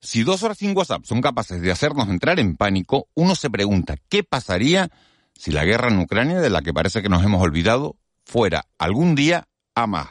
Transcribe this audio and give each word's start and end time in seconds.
Si 0.00 0.22
dos 0.22 0.42
horas 0.42 0.58
sin 0.58 0.76
WhatsApp 0.76 1.04
son 1.04 1.20
capaces 1.20 1.60
de 1.60 1.72
hacernos 1.72 2.08
entrar 2.08 2.38
en 2.38 2.56
pánico, 2.56 3.08
uno 3.14 3.34
se 3.34 3.50
pregunta 3.50 3.96
qué 4.08 4.22
pasaría 4.22 4.90
si 5.34 5.50
la 5.52 5.64
guerra 5.64 5.88
en 5.88 5.98
Ucrania, 5.98 6.40
de 6.40 6.50
la 6.50 6.62
que 6.62 6.74
parece 6.74 7.02
que 7.02 7.08
nos 7.08 7.24
hemos 7.24 7.42
olvidado, 7.42 7.96
fuera 8.24 8.66
algún 8.78 9.14
día 9.14 9.48
a 9.74 9.86
más. 9.86 10.08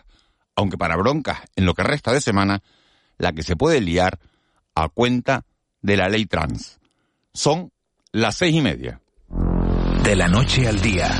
Aunque 0.55 0.77
para 0.77 0.95
broncas, 0.95 1.39
en 1.55 1.65
lo 1.65 1.73
que 1.73 1.83
resta 1.83 2.11
de 2.11 2.21
semana, 2.21 2.63
la 3.17 3.33
que 3.33 3.43
se 3.43 3.55
puede 3.55 3.81
liar 3.81 4.19
a 4.73 4.89
cuenta 4.89 5.45
de 5.81 5.97
la 5.97 6.09
ley 6.09 6.25
trans. 6.25 6.79
Son 7.33 7.71
las 8.11 8.35
seis 8.35 8.55
y 8.55 8.61
media. 8.61 9.01
De 10.03 10.15
la 10.15 10.27
noche 10.27 10.67
al 10.67 10.79
día, 10.81 11.19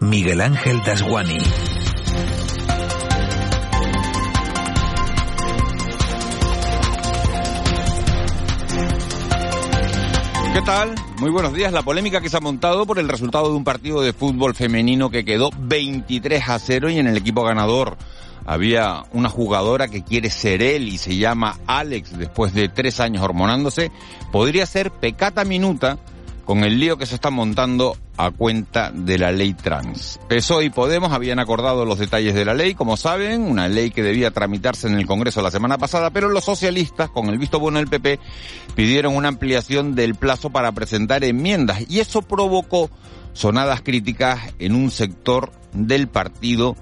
Miguel 0.00 0.40
Ángel 0.40 0.82
Dasguani. 0.84 1.38
¿Qué 10.54 10.62
tal? 10.62 10.94
Muy 11.18 11.30
buenos 11.30 11.52
días. 11.52 11.72
La 11.72 11.82
polémica 11.82 12.20
que 12.20 12.28
se 12.28 12.36
ha 12.36 12.40
montado 12.40 12.86
por 12.86 13.00
el 13.00 13.08
resultado 13.08 13.50
de 13.50 13.56
un 13.56 13.64
partido 13.64 14.02
de 14.02 14.12
fútbol 14.12 14.54
femenino 14.54 15.10
que 15.10 15.24
quedó 15.24 15.50
23 15.58 16.48
a 16.48 16.60
0 16.60 16.90
y 16.90 16.98
en 17.00 17.08
el 17.08 17.16
equipo 17.16 17.42
ganador 17.42 17.96
había 18.46 19.02
una 19.12 19.28
jugadora 19.28 19.88
que 19.88 20.04
quiere 20.04 20.30
ser 20.30 20.62
él 20.62 20.86
y 20.86 20.98
se 20.98 21.16
llama 21.16 21.58
Alex 21.66 22.16
después 22.16 22.54
de 22.54 22.68
tres 22.68 23.00
años 23.00 23.24
hormonándose, 23.24 23.90
podría 24.30 24.64
ser 24.64 24.92
pecata 24.92 25.44
minuta 25.44 25.98
con 26.44 26.64
el 26.64 26.78
lío 26.78 26.98
que 26.98 27.06
se 27.06 27.14
está 27.14 27.30
montando 27.30 27.96
a 28.16 28.30
cuenta 28.30 28.90
de 28.92 29.18
la 29.18 29.32
ley 29.32 29.54
trans. 29.54 30.20
PSOE 30.28 30.66
y 30.66 30.70
Podemos 30.70 31.12
habían 31.12 31.38
acordado 31.38 31.84
los 31.84 31.98
detalles 31.98 32.34
de 32.34 32.44
la 32.44 32.54
ley, 32.54 32.74
como 32.74 32.96
saben, 32.96 33.42
una 33.42 33.68
ley 33.68 33.90
que 33.90 34.02
debía 34.02 34.30
tramitarse 34.30 34.86
en 34.86 34.94
el 34.94 35.06
Congreso 35.06 35.42
la 35.42 35.50
semana 35.50 35.78
pasada, 35.78 36.10
pero 36.10 36.28
los 36.28 36.44
socialistas, 36.44 37.10
con 37.10 37.28
el 37.28 37.38
visto 37.38 37.58
bueno 37.58 37.78
del 37.78 37.88
PP, 37.88 38.20
pidieron 38.74 39.16
una 39.16 39.28
ampliación 39.28 39.94
del 39.94 40.14
plazo 40.14 40.50
para 40.50 40.72
presentar 40.72 41.24
enmiendas 41.24 41.84
y 41.88 42.00
eso 42.00 42.22
provocó 42.22 42.90
sonadas 43.32 43.82
críticas 43.82 44.40
en 44.58 44.74
un 44.74 44.90
sector 44.90 45.50
del 45.72 46.08
partido 46.08 46.76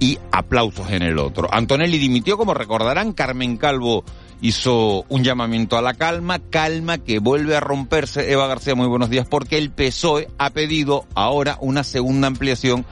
y 0.00 0.18
aplausos 0.30 0.90
en 0.90 1.02
el 1.02 1.18
otro. 1.18 1.48
Antonelli 1.50 1.98
dimitió, 1.98 2.36
como 2.36 2.54
recordarán, 2.54 3.12
Carmen 3.12 3.56
Calvo 3.56 4.04
hizo 4.40 5.04
un 5.08 5.24
llamamiento 5.24 5.76
a 5.76 5.82
la 5.82 5.94
calma, 5.94 6.38
calma 6.38 6.98
que 6.98 7.18
vuelve 7.18 7.56
a 7.56 7.60
romperse. 7.60 8.30
Eva 8.32 8.46
García, 8.46 8.74
muy 8.74 8.86
buenos 8.86 9.10
días, 9.10 9.26
porque 9.28 9.58
el 9.58 9.70
PSOE 9.70 10.28
ha 10.38 10.50
pedido 10.50 11.06
ahora 11.14 11.58
una 11.60 11.84
segunda 11.84 12.28
ampliación 12.28 12.84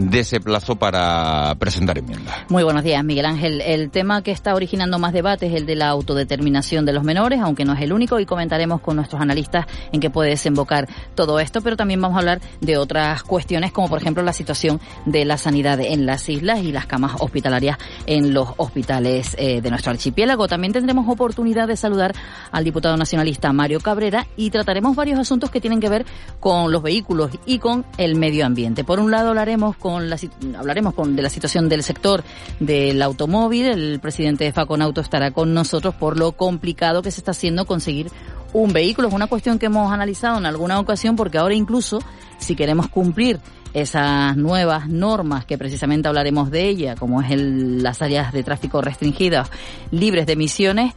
de 0.00 0.20
ese 0.20 0.40
plazo 0.40 0.76
para 0.76 1.54
presentar 1.58 1.98
enmiendas. 1.98 2.34
Muy 2.48 2.64
buenos 2.64 2.82
días, 2.82 3.04
Miguel 3.04 3.26
Ángel. 3.26 3.60
El 3.60 3.90
tema 3.90 4.22
que 4.22 4.30
está 4.30 4.54
originando 4.54 4.98
más 4.98 5.12
debate 5.12 5.46
es 5.46 5.54
el 5.54 5.66
de 5.66 5.76
la 5.76 5.88
autodeterminación 5.88 6.86
de 6.86 6.94
los 6.94 7.04
menores, 7.04 7.40
aunque 7.40 7.66
no 7.66 7.74
es 7.74 7.82
el 7.82 7.92
único, 7.92 8.18
y 8.18 8.24
comentaremos 8.24 8.80
con 8.80 8.96
nuestros 8.96 9.20
analistas 9.20 9.66
en 9.92 10.00
qué 10.00 10.08
puede 10.08 10.30
desembocar 10.30 10.88
todo 11.14 11.38
esto, 11.38 11.60
pero 11.60 11.76
también 11.76 12.00
vamos 12.00 12.16
a 12.16 12.20
hablar 12.20 12.40
de 12.62 12.78
otras 12.78 13.22
cuestiones, 13.22 13.72
como 13.72 13.88
por 13.88 13.98
ejemplo 13.98 14.22
la 14.22 14.32
situación 14.32 14.80
de 15.04 15.26
la 15.26 15.36
sanidad 15.36 15.78
en 15.80 16.06
las 16.06 16.26
islas 16.30 16.62
y 16.62 16.72
las 16.72 16.86
camas 16.86 17.16
hospitalarias 17.20 17.76
en 18.06 18.32
los 18.32 18.48
hospitales 18.56 19.36
eh, 19.38 19.60
de 19.60 19.70
nuestro 19.70 19.92
archipiélago. 19.92 20.48
También 20.48 20.72
tendremos 20.72 21.08
oportunidad 21.08 21.68
de 21.68 21.76
saludar 21.76 22.14
al 22.50 22.64
diputado 22.64 22.96
nacionalista 22.96 23.52
Mario 23.52 23.80
Cabrera 23.80 24.26
y 24.36 24.48
trataremos 24.48 24.96
varios 24.96 25.18
asuntos 25.18 25.50
que 25.50 25.60
tienen 25.60 25.80
que 25.80 25.90
ver 25.90 26.06
con 26.38 26.72
los 26.72 26.82
vehículos 26.82 27.32
y 27.44 27.58
con 27.58 27.84
el 27.98 28.16
medio 28.16 28.46
ambiente. 28.46 28.82
Por 28.82 28.98
un 28.98 29.10
lado 29.10 29.28
hablaremos 29.28 29.76
con 29.76 29.89
la, 29.98 30.16
hablaremos 30.56 30.94
con, 30.94 31.16
de 31.16 31.22
la 31.22 31.30
situación 31.30 31.68
del 31.68 31.82
sector 31.82 32.22
del 32.60 33.02
automóvil. 33.02 33.66
El 33.66 33.98
presidente 34.00 34.44
de 34.44 34.52
Faconauto 34.52 35.00
estará 35.00 35.32
con 35.32 35.52
nosotros 35.54 35.94
por 35.94 36.18
lo 36.18 36.32
complicado 36.32 37.02
que 37.02 37.10
se 37.10 37.20
está 37.20 37.32
haciendo 37.32 37.64
conseguir 37.64 38.10
un 38.52 38.72
vehículo. 38.72 39.08
Es 39.08 39.14
una 39.14 39.26
cuestión 39.26 39.58
que 39.58 39.66
hemos 39.66 39.92
analizado 39.92 40.38
en 40.38 40.46
alguna 40.46 40.78
ocasión 40.78 41.16
porque 41.16 41.38
ahora 41.38 41.54
incluso 41.54 41.98
si 42.38 42.54
queremos 42.54 42.88
cumplir 42.88 43.40
esas 43.72 44.36
nuevas 44.36 44.88
normas 44.88 45.44
que 45.44 45.56
precisamente 45.58 46.08
hablaremos 46.08 46.50
de 46.50 46.68
ella, 46.68 46.96
como 46.96 47.22
es 47.22 47.30
el, 47.30 47.82
las 47.82 48.02
áreas 48.02 48.32
de 48.32 48.42
tráfico 48.42 48.80
restringidas 48.80 49.50
libres 49.90 50.26
de 50.26 50.32
emisiones, 50.32 50.94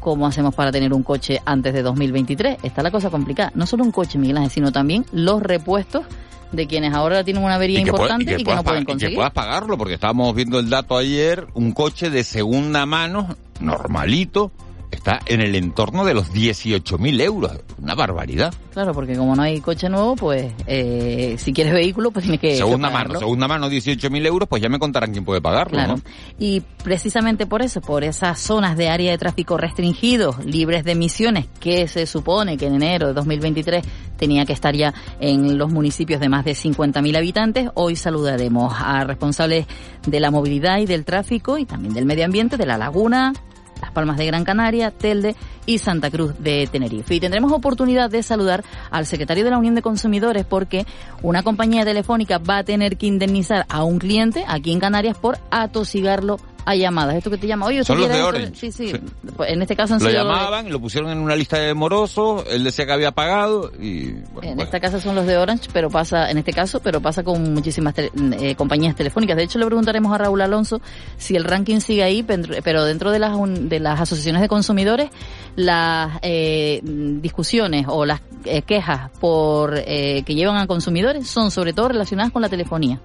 ¿cómo 0.00 0.26
hacemos 0.26 0.54
para 0.54 0.72
tener 0.72 0.92
un 0.92 1.02
coche 1.02 1.40
antes 1.44 1.74
de 1.74 1.82
2023? 1.82 2.58
Está 2.62 2.82
la 2.82 2.90
cosa 2.90 3.10
complicada. 3.10 3.52
No 3.54 3.66
solo 3.66 3.84
un 3.84 3.92
coche, 3.92 4.18
Miguel 4.18 4.38
Ángel, 4.38 4.50
sino 4.50 4.72
también 4.72 5.04
los 5.12 5.42
repuestos 5.42 6.06
de 6.52 6.66
quienes 6.66 6.94
ahora 6.94 7.24
tienen 7.24 7.42
una 7.42 7.56
avería 7.56 7.80
importante 7.80 8.36
y 8.38 8.44
que, 8.44 8.54
no 8.54 8.64
pueden 8.64 8.84
conseguir. 8.84 9.10
Y 9.10 9.12
que 9.12 9.16
puedas 9.16 9.32
pagarlo, 9.32 9.76
porque 9.76 9.94
estábamos 9.94 10.34
viendo 10.34 10.58
el 10.58 10.70
dato 10.70 10.96
ayer, 10.96 11.46
un 11.54 11.72
coche 11.72 12.10
de 12.10 12.24
segunda 12.24 12.86
mano, 12.86 13.36
normalito, 13.60 14.52
está 14.90 15.20
en 15.26 15.40
el 15.40 15.54
entorno 15.54 16.04
de 16.04 16.14
los 16.14 16.32
18.000 16.32 17.20
euros. 17.20 17.52
Una 17.80 17.94
barbaridad. 17.94 18.52
Claro, 18.72 18.92
porque 18.92 19.16
como 19.16 19.34
no 19.34 19.42
hay 19.42 19.60
coche 19.60 19.88
nuevo, 19.88 20.16
pues 20.16 20.52
eh, 20.66 21.36
si 21.38 21.52
quieres 21.52 21.72
vehículo, 21.72 22.10
pues 22.10 22.24
tienes 22.24 22.40
que. 22.40 22.56
Segunda 22.56 22.90
mano, 22.90 23.18
segunda 23.18 23.48
mano 23.48 23.68
18.000 23.68 24.26
euros, 24.26 24.48
pues 24.48 24.62
ya 24.62 24.68
me 24.68 24.78
contarán 24.78 25.12
quién 25.12 25.24
puede 25.24 25.40
pagarlo. 25.40 25.78
Claro. 25.78 25.96
¿no? 25.96 26.02
Y 26.38 26.62
precisamente 26.82 27.46
por 27.46 27.62
eso, 27.62 27.80
por 27.80 28.04
esas 28.04 28.38
zonas 28.38 28.76
de 28.76 28.88
área 28.88 29.10
de 29.10 29.18
tráfico 29.18 29.56
restringidos, 29.56 30.44
libres 30.44 30.84
de 30.84 30.92
emisiones, 30.92 31.46
que 31.60 31.88
se 31.88 32.06
supone 32.06 32.56
que 32.56 32.66
en 32.66 32.76
enero 32.76 33.08
de 33.08 33.14
2023 33.14 33.84
tenía 34.16 34.44
que 34.44 34.52
estar 34.52 34.74
ya 34.74 34.94
en 35.20 35.58
los 35.58 35.70
municipios 35.70 36.20
de 36.20 36.28
más 36.28 36.44
de 36.44 36.52
50.000 36.52 37.16
habitantes, 37.16 37.70
hoy 37.74 37.96
saludaremos 37.96 38.74
a 38.76 39.04
responsables 39.04 39.66
de 40.06 40.20
la 40.20 40.30
movilidad 40.30 40.78
y 40.78 40.86
del 40.86 41.04
tráfico 41.04 41.58
y 41.58 41.64
también 41.64 41.94
del 41.94 42.04
medio 42.04 42.24
ambiente 42.24 42.56
de 42.56 42.66
la 42.66 42.78
laguna, 42.78 43.32
las 43.80 43.90
Palmas 43.92 44.16
de 44.16 44.26
Gran 44.26 44.44
Canaria, 44.44 44.90
Telde 44.90 45.36
y 45.66 45.78
Santa 45.78 46.10
Cruz 46.10 46.34
de 46.38 46.68
Tenerife. 46.70 47.14
Y 47.14 47.20
tendremos 47.20 47.52
oportunidad 47.52 48.10
de 48.10 48.22
saludar 48.22 48.64
al 48.90 49.06
secretario 49.06 49.44
de 49.44 49.50
la 49.50 49.58
Unión 49.58 49.74
de 49.74 49.82
Consumidores 49.82 50.44
porque 50.44 50.86
una 51.22 51.42
compañía 51.42 51.84
telefónica 51.84 52.38
va 52.38 52.58
a 52.58 52.64
tener 52.64 52.96
que 52.96 53.06
indemnizar 53.06 53.66
a 53.68 53.84
un 53.84 53.98
cliente 53.98 54.44
aquí 54.46 54.72
en 54.72 54.80
Canarias 54.80 55.16
por 55.18 55.38
atosigarlo 55.50 56.38
a 56.70 56.74
llamadas. 56.76 57.16
Esto 57.16 57.30
que 57.30 57.38
te 57.38 57.46
llama, 57.46 57.66
oye, 57.66 57.82
son 57.84 57.98
los 58.00 58.08
de 58.08 58.22
Orange. 58.22 58.52
Sí, 58.54 58.70
sí, 58.72 58.92
Pues 59.36 59.50
en 59.52 59.62
este 59.62 59.74
caso 59.76 59.94
han 59.94 60.00
lo 60.02 60.08
sido 60.10 60.22
llamaban, 60.22 60.70
lo 60.70 60.78
pusieron 60.80 61.10
en 61.10 61.18
una 61.18 61.34
lista 61.34 61.58
de 61.58 61.72
morosos, 61.74 62.44
él 62.50 62.62
decía 62.64 62.84
que 62.86 62.92
había 62.92 63.10
pagado 63.12 63.72
y 63.80 64.10
bueno, 64.12 64.24
en 64.24 64.30
bueno. 64.56 64.62
este 64.64 64.80
caso 64.80 65.00
son 65.00 65.14
los 65.14 65.26
de 65.26 65.36
Orange, 65.38 65.68
pero 65.72 65.88
pasa 65.90 66.30
en 66.30 66.38
este 66.38 66.52
caso, 66.52 66.80
pero 66.80 67.00
pasa 67.00 67.22
con 67.22 67.54
muchísimas 67.54 67.94
eh, 67.98 68.54
compañías 68.56 68.94
telefónicas. 68.96 69.36
De 69.36 69.44
hecho, 69.44 69.58
le 69.58 69.66
preguntaremos 69.66 70.12
a 70.14 70.18
Raúl 70.18 70.40
Alonso 70.42 70.80
si 71.16 71.36
el 71.36 71.44
ranking 71.44 71.80
sigue 71.80 72.02
ahí, 72.02 72.22
pero 72.22 72.84
dentro 72.84 73.10
de 73.10 73.18
las 73.18 73.34
un- 73.34 73.68
de 73.68 73.80
las 73.80 74.00
asociaciones 74.00 74.42
de 74.42 74.48
consumidores, 74.48 75.10
las 75.56 76.18
eh, 76.22 76.80
discusiones 76.84 77.86
o 77.88 78.04
las 78.04 78.20
eh, 78.44 78.62
quejas 78.62 79.10
por 79.20 79.74
eh, 79.76 80.22
que 80.24 80.34
llevan 80.34 80.56
a 80.58 80.66
consumidores 80.66 81.28
son 81.28 81.50
sobre 81.50 81.72
todo 81.72 81.88
relacionadas 81.88 82.32
con 82.32 82.42
la 82.42 82.48
telefonía 82.48 83.00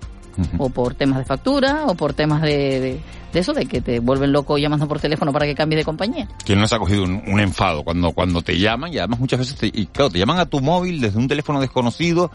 o 0.57 0.69
por 0.69 0.95
temas 0.95 1.19
de 1.19 1.25
factura 1.25 1.83
o 1.85 1.93
por 1.95 2.13
temas 2.13 2.41
de, 2.41 2.79
de, 2.79 2.99
de 3.33 3.39
eso 3.39 3.53
de 3.53 3.65
que 3.65 3.81
te 3.81 3.99
vuelven 3.99 4.31
loco 4.31 4.57
llamando 4.57 4.87
por 4.87 4.99
teléfono 4.99 5.33
para 5.33 5.45
que 5.45 5.55
cambies 5.55 5.81
de 5.81 5.85
compañía. 5.85 6.27
¿Quién 6.45 6.59
no 6.59 6.67
se 6.67 6.75
ha 6.75 6.79
cogido 6.79 7.03
un, 7.03 7.23
un 7.27 7.39
enfado 7.39 7.83
cuando, 7.83 8.11
cuando 8.11 8.41
te 8.41 8.57
llaman 8.57 8.93
y 8.93 8.99
además 8.99 9.19
muchas 9.19 9.39
veces 9.39 9.55
te, 9.55 9.67
y 9.67 9.87
claro, 9.87 10.11
te 10.11 10.19
llaman 10.19 10.37
a 10.37 10.45
tu 10.45 10.61
móvil 10.61 11.01
desde 11.01 11.17
un 11.17 11.27
teléfono 11.27 11.59
desconocido? 11.59 12.31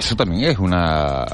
Eso 0.00 0.16
también 0.16 0.44
es 0.50 0.58
una 0.58 1.26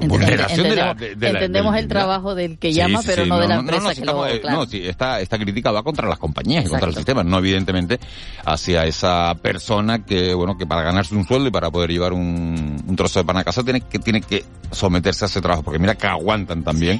vulneración 0.00 0.68
de 0.68 0.76
la... 0.76 0.90
entendemos 0.90 1.20
de- 1.20 1.32
la- 1.32 1.38
entendemos 1.38 1.72
del- 1.74 1.82
el 1.84 1.88
trabajo 1.88 2.34
del 2.34 2.58
que 2.58 2.72
llama, 2.72 3.00
sí, 3.00 3.06
pero 3.08 3.24
sí, 3.24 3.28
no, 3.30 3.38
de 3.38 3.48
la 3.48 3.54
empresa 3.56 3.82
no, 3.82 3.88
que 3.90 3.94
sí, 3.94 4.00
lo... 4.02 4.06
estamos, 4.26 4.28
eh, 4.32 4.40
claro. 4.40 4.56
no, 4.58 4.66
sí, 4.66 4.82
esta, 4.84 5.20
esta 5.20 5.38
crítica 5.38 5.70
va 5.70 5.82
contra 5.82 6.08
las 6.08 6.18
compañías 6.18 6.64
y 6.64 6.68
contra 6.68 6.88
el 6.88 6.94
sistema, 6.94 7.22
no 7.24 7.38
evidentemente 7.38 7.98
hacia 8.44 8.84
esa 8.84 9.34
persona 9.40 10.04
que, 10.04 10.34
bueno, 10.34 10.58
que 10.58 10.66
para 10.66 10.82
ganarse 10.82 11.14
un 11.14 11.24
sueldo 11.26 11.48
y 11.48 11.50
para 11.52 11.70
poder 11.70 11.90
llevar 11.90 12.12
un, 12.12 12.82
un 12.86 12.96
trozo 12.96 13.20
de 13.20 13.24
pan 13.24 13.36
a 13.38 13.44
casa 13.44 13.62
tiene 13.62 13.80
que, 13.82 13.98
tiene 13.98 14.20
que 14.20 14.44
someterse 14.72 15.24
a 15.24 15.28
ese 15.28 15.40
trabajo, 15.40 15.62
porque 15.62 15.78
mira 15.78 15.94
que 15.94 16.06
aguantan 16.08 16.64
también 16.64 16.98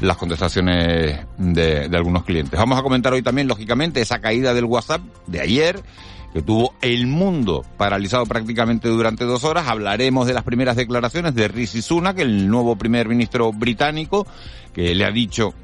las 0.00 0.16
contestaciones 0.16 1.18
de, 1.36 1.88
de 1.88 1.96
algunos 1.96 2.24
clientes. 2.24 2.58
Vamos 2.58 2.78
a 2.78 2.82
comentar 2.82 3.12
hoy 3.12 3.22
también, 3.22 3.48
lógicamente, 3.48 4.00
esa 4.00 4.20
caída 4.20 4.54
del 4.54 4.64
WhatsApp 4.64 5.00
de 5.26 5.40
ayer, 5.40 5.80
que 6.32 6.42
tuvo 6.42 6.74
el 6.82 7.06
mundo 7.06 7.64
paralizado 7.76 8.26
prácticamente 8.26 8.88
durante 8.88 9.24
dos 9.24 9.44
horas. 9.44 9.68
Hablaremos 9.68 10.26
de 10.26 10.34
las 10.34 10.44
primeras 10.44 10.76
declaraciones 10.76 11.34
de 11.34 11.48
Rishi 11.48 11.82
Sunak, 11.82 12.18
el 12.18 12.48
nuevo 12.48 12.76
primer 12.76 13.08
ministro 13.08 13.52
británico, 13.52 14.26
que 14.72 14.94
le 14.94 15.04
ha 15.04 15.10
dicho 15.10 15.54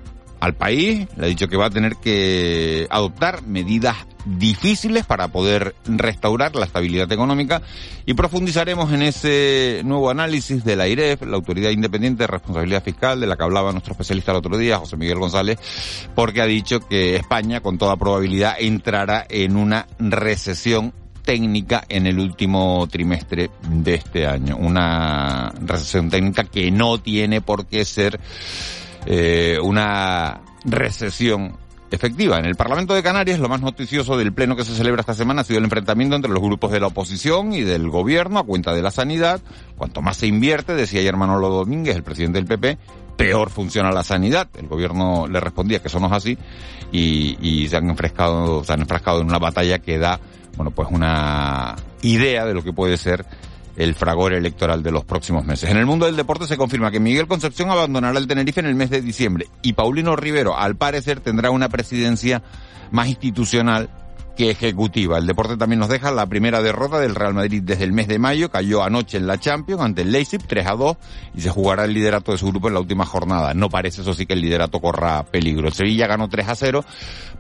al 0.41 0.55
país, 0.55 1.07
le 1.17 1.27
ha 1.27 1.29
dicho 1.29 1.49
que 1.49 1.57
va 1.57 1.67
a 1.67 1.71
tener 1.71 1.97
que 1.97 2.87
adoptar 2.91 3.43
medidas 3.47 3.97
difíciles 4.25 5.05
para 5.05 5.29
poder 5.29 5.75
restaurar 5.87 6.55
la 6.57 6.67
estabilidad 6.67 7.11
económica 7.13 7.63
y 8.07 8.15
profundizaremos 8.15 8.93
en 8.93 9.03
ese 9.03 9.83
nuevo 9.85 10.11
análisis 10.11 10.65
de 10.65 10.77
la 10.77 10.89
IREF, 10.89 11.23
la 11.23 11.37
Autoridad 11.37 11.71
Independiente 11.71 12.25
de 12.25 12.27
Responsabilidad 12.29 12.83
Fiscal, 12.83 13.21
de 13.21 13.27
la 13.27 13.37
que 13.37 13.45
hablaba 13.45 13.73
nuestro 13.73 13.93
especialista 13.93 14.33
el 14.33 14.39
otro 14.39 14.57
día, 14.57 14.79
José 14.79 14.97
Miguel 14.97 15.19
González, 15.19 15.59
porque 16.15 16.41
ha 16.41 16.47
dicho 16.47 16.81
que 16.81 17.17
España 17.17 17.61
con 17.61 17.79
toda 17.79 17.97
probabilidad 17.97 18.57
entrará 18.59 19.27
en 19.29 19.57
una 19.57 19.87
recesión 19.99 20.93
técnica 21.25 21.85
en 21.89 22.07
el 22.07 22.19
último 22.19 22.87
trimestre 22.91 23.51
de 23.69 23.95
este 23.95 24.27
año. 24.27 24.57
Una 24.57 25.53
recesión 25.61 26.11
técnica 26.11 26.45
que 26.45 26.71
no 26.71 26.99
tiene 26.99 27.41
por 27.41 27.67
qué 27.67 27.85
ser 27.85 28.21
eh, 29.07 29.59
una 29.63 30.41
recesión 30.65 31.57
efectiva. 31.95 32.39
En 32.39 32.47
el 32.47 32.57
Parlamento 32.57 32.95
de 32.95 33.03
Canarias, 33.03 33.39
lo 33.39 33.49
más 33.49 33.61
noticioso 33.61 34.17
del 34.17 34.33
pleno 34.33 34.57
que 34.57 34.65
se 34.65 34.75
celebra 34.75 35.01
esta 35.01 35.15
semana 35.15 35.43
ha 35.43 35.45
sido 35.45 35.59
el 35.59 35.65
enfrentamiento 35.65 36.17
entre 36.17 36.31
los 36.31 36.43
grupos 36.43 36.73
de 36.73 36.81
la 36.81 36.89
oposición 36.89 37.53
y 37.53 37.63
del 37.63 37.89
gobierno 37.89 38.39
a 38.39 38.45
cuenta 38.45 38.75
de 38.75 38.83
la 38.83 38.91
sanidad. 38.91 39.41
Cuanto 39.77 40.03
más 40.03 40.17
se 40.17 40.27
invierte, 40.27 40.75
decía 40.75 41.01
ayer 41.01 41.17
Manolo 41.17 41.49
Domínguez, 41.49 41.97
el 41.97 42.03
presidente 42.03 42.39
del 42.39 42.47
PP, 42.47 42.79
peor 43.17 43.51
funciona 43.51 43.91
la 43.93 44.03
sanidad. 44.03 44.49
El 44.59 44.69
gobierno 44.69 45.27
le 45.29 45.41
respondía 45.41 45.81
que 45.81 45.89
eso 45.89 46.01
no 46.01 46.07
es 46.07 46.13
así 46.13 46.39
y, 46.93 47.67
se 47.69 47.77
han 47.77 47.89
enfrescado, 47.89 48.65
se 48.65 48.73
han 48.73 48.81
enfrascado 48.81 49.21
en 49.21 49.27
una 49.27 49.39
batalla 49.39 49.79
que 49.79 49.99
da, 49.99 50.21
bueno, 50.57 50.71
pues 50.71 50.89
una 50.91 51.77
idea 52.03 52.45
de 52.45 52.55
lo 52.55 52.63
que 52.63 52.73
puede 52.73 52.97
ser 52.97 53.25
el 53.77 53.95
fragor 53.95 54.33
electoral 54.33 54.83
de 54.83 54.93
los 54.93 55.05
próximos 55.05 55.45
meses. 55.45 55.71
En 55.71 55.77
el 55.77 55.87
mundo 55.87 56.07
del 56.07 56.17
deporte 56.17 56.47
se 56.47 56.57
confirma 56.57 56.91
que 56.91 57.01
Miguel 57.01 57.27
Concepción 57.27 57.71
abandonará 57.71 58.19
el 58.19 58.27
Tenerife 58.27 58.61
en 58.61 58.67
el 58.67 58.75
mes 58.75 58.91
de 58.91 59.01
diciembre 59.01 59.49
y 59.63 59.73
Paulino 59.73 60.17
Rivero, 60.17 60.57
al 60.57 60.77
parecer, 60.77 61.21
tendrá 61.21 61.51
una 61.51 61.69
presidencia 61.69 62.43
más 62.91 63.09
institucional 63.09 63.89
que 64.37 64.51
ejecutiva. 64.51 65.19
El 65.19 65.27
deporte 65.27 65.57
también 65.57 65.81
nos 65.81 65.89
deja 65.89 66.11
la 66.11 66.27
primera 66.27 66.63
derrota 66.63 66.99
del 66.99 67.15
Real 67.15 67.35
Madrid 67.35 67.63
desde 67.65 67.85
el 67.85 67.93
mes 67.93 68.09
de 68.09 68.19
mayo. 68.19 68.51
Cayó 68.51 68.83
anoche 68.83 69.19
en 69.19 69.27
la 69.27 69.39
Champions 69.39 69.83
ante 69.83 70.03
el 70.03 70.13
Leipzig 70.13 70.43
3 70.47 70.67
a 70.67 70.73
2 70.73 70.97
y 71.35 71.41
se 71.41 71.51
jugará 71.51 71.85
el 71.85 71.95
liderato 71.95 72.33
de 72.33 72.39
su 72.39 72.49
grupo 72.49 72.69
en 72.69 72.75
la 72.75 72.81
última 72.81 73.07
jornada. 73.07 73.55
No 73.55 73.69
parece 73.69 74.03
eso 74.03 74.15
sí 74.15 74.27
que 74.27 74.35
el 74.35 74.41
liderato 74.41 74.81
corra 74.81 75.23
peligro. 75.25 75.69
El 75.69 75.75
Sevilla 75.75 76.07
ganó 76.07 76.29
3 76.29 76.49
a 76.49 76.55
0, 76.55 76.85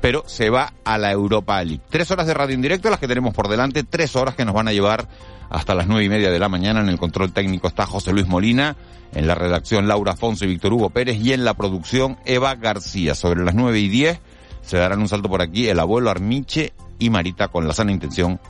pero 0.01 0.25
se 0.27 0.51
va 0.51 0.73
a 0.85 0.99
la 0.99 1.11
Europa 1.11 1.63
League. 1.63 1.83
Tres 1.91 2.11
horas 2.11 2.27
de 2.27 2.35
radio 2.35 2.55
en 2.55 2.63
directo 2.63 2.91
las 2.91 3.01
que 3.01 3.09
tenemos 3.09 3.35
por 3.35 3.49
delante, 3.49 3.83
tres 3.85 4.17
horas 4.17 4.35
que 4.35 4.45
nos 4.45 4.55
van 4.55 4.69
a 4.69 4.73
llevar 4.73 5.09
hasta 5.51 5.75
las 5.75 5.87
nueve 5.87 6.05
y 6.05 6.09
media 6.09 6.31
de 6.31 6.39
la 6.39 6.49
mañana. 6.49 6.81
En 6.81 6.89
el 6.89 6.99
control 6.99 7.33
técnico 7.33 7.69
está 7.69 7.87
José 7.87 8.13
Luis 8.13 8.27
Molina, 8.27 8.77
en 9.13 9.27
la 9.27 9.35
redacción 9.35 9.89
Laura 9.89 10.13
Afonso 10.13 10.45
y 10.45 10.49
Víctor 10.49 10.73
Hugo 10.73 10.91
Pérez 10.91 11.19
y 11.21 11.33
en 11.33 11.45
la 11.45 11.55
producción 11.55 12.19
Eva 12.25 12.55
García. 12.55 13.15
Sobre 13.15 13.45
las 13.45 13.55
nueve 13.55 13.79
y 13.79 13.89
diez 13.89 14.21
se 14.63 14.79
darán 14.79 15.01
un 15.01 15.09
salto 15.09 15.29
por 15.29 15.43
aquí 15.43 15.69
el 15.69 15.79
abuelo 15.79 16.11
Armiche 16.11 16.73
y 16.99 17.11
Marita 17.11 17.49
con 17.49 17.67
la 17.67 17.75
sana 17.75 17.93
intención 17.93 18.41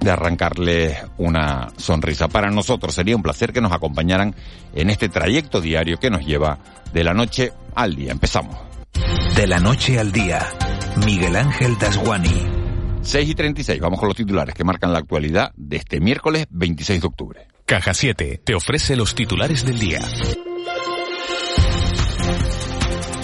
de 0.00 0.10
arrancarle 0.10 0.96
una 1.18 1.68
sonrisa. 1.76 2.28
Para 2.28 2.50
nosotros 2.50 2.94
sería 2.94 3.16
un 3.16 3.22
placer 3.22 3.52
que 3.52 3.60
nos 3.60 3.72
acompañaran 3.72 4.34
en 4.74 4.90
este 4.90 5.08
trayecto 5.08 5.60
diario 5.60 5.98
que 5.98 6.10
nos 6.10 6.24
lleva 6.24 6.58
de 6.92 7.04
la 7.04 7.12
noche 7.12 7.52
al 7.74 7.94
día. 7.94 8.12
Empezamos. 8.12 8.56
De 9.36 9.46
la 9.46 9.58
noche 9.58 9.98
al 9.98 10.10
día, 10.10 10.46
Miguel 11.04 11.36
Ángel 11.36 11.78
Dasguani. 11.78 12.46
6 13.02 13.28
y 13.28 13.34
36, 13.34 13.80
vamos 13.80 13.98
con 13.98 14.08
los 14.08 14.16
titulares 14.16 14.54
que 14.54 14.64
marcan 14.64 14.92
la 14.92 14.98
actualidad 14.98 15.52
de 15.56 15.76
este 15.76 16.00
miércoles 16.00 16.46
26 16.50 17.00
de 17.00 17.06
octubre. 17.06 17.48
Caja 17.64 17.94
7 17.94 18.42
te 18.44 18.54
ofrece 18.54 18.96
los 18.96 19.14
titulares 19.14 19.64
del 19.64 19.78
día. 19.78 20.00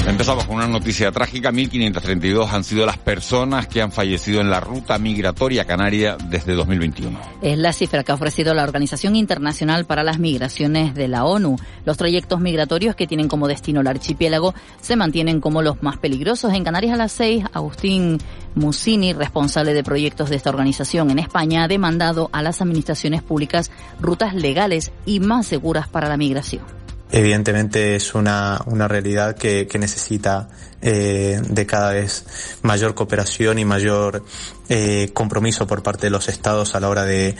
Empezamos 0.06 0.44
con 0.46 0.54
una 0.54 0.68
noticia 0.68 1.10
trágica. 1.10 1.50
1.532 1.50 2.48
han 2.48 2.62
sido 2.62 2.86
las 2.86 2.96
personas 2.96 3.66
que 3.66 3.82
han 3.82 3.90
fallecido 3.90 4.40
en 4.40 4.48
la 4.48 4.60
ruta 4.60 4.98
migratoria 4.98 5.64
canaria 5.64 6.16
desde 6.30 6.54
2021. 6.54 7.18
Es 7.42 7.58
la 7.58 7.72
cifra 7.72 8.04
que 8.04 8.12
ha 8.12 8.14
ofrecido 8.14 8.54
la 8.54 8.62
Organización 8.62 9.16
Internacional 9.16 9.84
para 9.84 10.04
las 10.04 10.20
Migraciones 10.20 10.94
de 10.94 11.08
la 11.08 11.24
ONU. 11.24 11.56
Los 11.84 11.96
trayectos 11.96 12.38
migratorios 12.40 12.94
que 12.94 13.08
tienen 13.08 13.26
como 13.26 13.48
destino 13.48 13.80
el 13.80 13.88
archipiélago 13.88 14.54
se 14.80 14.94
mantienen 14.94 15.40
como 15.40 15.60
los 15.60 15.82
más 15.82 15.98
peligrosos. 15.98 16.54
En 16.54 16.62
Canarias 16.62 16.94
a 16.94 16.98
las 16.98 17.10
6, 17.10 17.44
Agustín 17.52 18.18
Musini, 18.54 19.12
responsable 19.12 19.74
de 19.74 19.82
proyectos 19.82 20.30
de 20.30 20.36
esta 20.36 20.50
organización 20.50 21.10
en 21.10 21.18
España, 21.18 21.64
ha 21.64 21.68
demandado 21.68 22.30
a 22.32 22.42
las 22.42 22.62
administraciones 22.62 23.24
públicas 23.24 23.72
rutas 24.00 24.34
legales 24.34 24.92
y 25.04 25.18
más 25.18 25.48
seguras 25.48 25.88
para 25.88 26.08
la 26.08 26.16
migración 26.16 26.85
evidentemente 27.10 27.96
es 27.96 28.14
una, 28.14 28.60
una 28.66 28.88
realidad 28.88 29.36
que, 29.36 29.66
que 29.66 29.78
necesita 29.78 30.48
eh, 30.82 31.40
de 31.48 31.66
cada 31.66 31.92
vez 31.92 32.58
mayor 32.62 32.94
cooperación 32.94 33.58
y 33.58 33.64
mayor 33.64 34.24
eh, 34.68 35.10
compromiso 35.12 35.66
por 35.66 35.82
parte 35.82 36.06
de 36.06 36.10
los 36.10 36.28
estados 36.28 36.74
a 36.74 36.80
la 36.80 36.88
hora 36.88 37.04
de, 37.04 37.36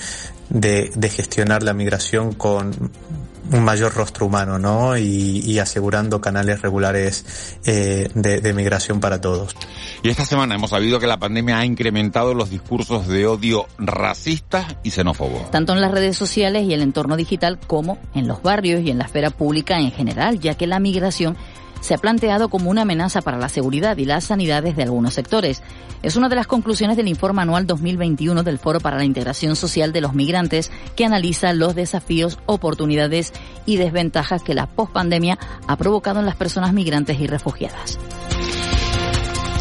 de, 0.49 0.91
de 0.95 1.09
gestionar 1.11 1.63
la 1.63 1.75
migración 1.75 2.33
con 2.33 2.91
un 3.53 3.65
mayor 3.65 3.95
rostro 3.95 4.27
humano, 4.27 4.59
¿no? 4.59 4.97
Y, 4.97 5.41
y 5.45 5.59
asegurando 5.59 6.21
canales 6.21 6.63
regulares 6.63 7.59
eh, 7.65 8.09
de, 8.15 8.41
de, 8.41 8.53
migración 8.53 9.01
para 9.01 9.21
todos. 9.21 9.57
Y 10.03 10.09
esta 10.09 10.25
semana 10.25 10.55
hemos 10.55 10.71
sabido 10.71 10.99
que 10.99 11.07
la 11.07 11.19
pandemia 11.19 11.59
ha 11.59 11.65
incrementado 11.65 12.35
los 12.35 12.51
discursos 12.51 13.07
de 13.07 13.27
odio 13.27 13.67
racistas 13.79 14.77
y 14.83 14.91
xenófobos. 14.91 15.51
Tanto 15.51 15.73
en 15.73 15.81
las 15.81 15.91
redes 15.91 16.17
sociales 16.17 16.65
y 16.65 16.75
el 16.75 16.83
entorno 16.83 17.17
digital 17.17 17.59
como 17.67 17.99
en 18.15 18.27
los 18.27 18.43
barrios 18.43 18.83
y 18.83 18.91
en 18.91 18.99
la 18.99 19.05
esfera 19.05 19.31
pública 19.31 19.79
en 19.79 19.93
general, 19.93 20.41
ya 20.41 20.55
que 20.55 20.67
la 20.67 20.81
migración 20.81 21.37
se 21.81 21.95
ha 21.95 21.99
planteado 21.99 22.49
como 22.49 22.71
una 22.71 22.83
amenaza 22.83 23.23
para 23.23 23.39
la 23.39 23.49
seguridad 23.49 23.97
y 23.97 24.05
las 24.05 24.25
sanidades 24.25 24.77
de 24.77 24.83
algunos 24.83 25.15
sectores. 25.15 25.63
Es 26.03 26.17
una 26.17 26.29
de 26.29 26.37
las 26.37 26.47
conclusiones 26.47 26.97
del 26.97 27.09
informe 27.09 27.43
anual 27.43 27.67
2021 27.67 28.43
del 28.43 28.59
Foro 28.59 28.81
para 28.81 28.97
la 28.97 29.05
Integración 29.05 29.57
Social 29.57 29.93
de 29.93 30.01
los 30.01 30.15
Migrantes, 30.15 30.71
que 30.95 31.05
analiza 31.05 31.53
los 31.53 31.75
desafíos, 31.75 32.39
oportunidades 32.47 33.33
y 33.65 33.77
desventajas 33.77 34.43
que 34.43 34.55
la 34.55 34.67
pospandemia 34.67 35.39
ha 35.67 35.77
provocado 35.77 36.21
en 36.21 36.27
las 36.27 36.37
personas 36.37 36.73
migrantes 36.73 37.21
y 37.21 37.27
refugiadas. 37.27 37.99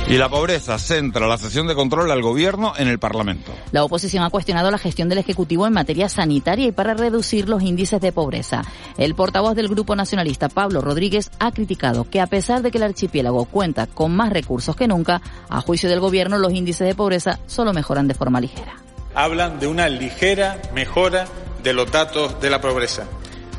Y 0.07 0.19
la 0.19 0.29
pobreza 0.29 0.77
centra 0.77 1.25
la 1.25 1.39
sesión 1.39 1.65
de 1.65 1.73
control 1.73 2.11
al 2.11 2.21
gobierno 2.21 2.73
en 2.77 2.87
el 2.87 2.99
Parlamento. 2.99 3.51
La 3.71 3.83
oposición 3.83 4.23
ha 4.23 4.29
cuestionado 4.29 4.69
la 4.69 4.77
gestión 4.77 5.09
del 5.09 5.17
Ejecutivo 5.17 5.65
en 5.65 5.73
materia 5.73 6.09
sanitaria 6.09 6.67
y 6.67 6.71
para 6.71 6.93
reducir 6.93 7.49
los 7.49 7.63
índices 7.63 7.99
de 7.99 8.11
pobreza. 8.11 8.61
El 8.99 9.15
portavoz 9.15 9.55
del 9.55 9.67
Grupo 9.67 9.95
Nacionalista, 9.95 10.47
Pablo 10.47 10.81
Rodríguez, 10.81 11.31
ha 11.39 11.51
criticado 11.51 12.07
que 12.07 12.21
a 12.21 12.27
pesar 12.27 12.61
de 12.61 12.69
que 12.69 12.77
el 12.77 12.83
archipiélago 12.83 13.45
cuenta 13.45 13.87
con 13.87 14.15
más 14.15 14.31
recursos 14.31 14.75
que 14.75 14.87
nunca, 14.87 15.23
a 15.49 15.61
juicio 15.61 15.89
del 15.89 15.99
gobierno 15.99 16.37
los 16.37 16.53
índices 16.53 16.87
de 16.87 16.93
pobreza 16.93 17.39
solo 17.47 17.73
mejoran 17.73 18.07
de 18.07 18.13
forma 18.13 18.39
ligera. 18.39 18.75
Hablan 19.15 19.59
de 19.59 19.65
una 19.65 19.89
ligera 19.89 20.61
mejora 20.75 21.25
de 21.63 21.73
los 21.73 21.91
datos 21.91 22.39
de 22.39 22.51
la 22.51 22.61
pobreza. 22.61 23.05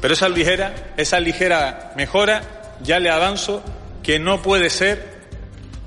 Pero 0.01 0.15
esa 0.15 0.29
ligera, 0.29 0.93
esa 0.97 1.19
ligera 1.19 1.93
mejora, 1.97 2.77
ya 2.85 3.01
le 3.01 3.11
avanzo 3.11 3.65
que 4.05 4.21
no 4.21 4.43
puede 4.43 4.71
ser 4.71 5.16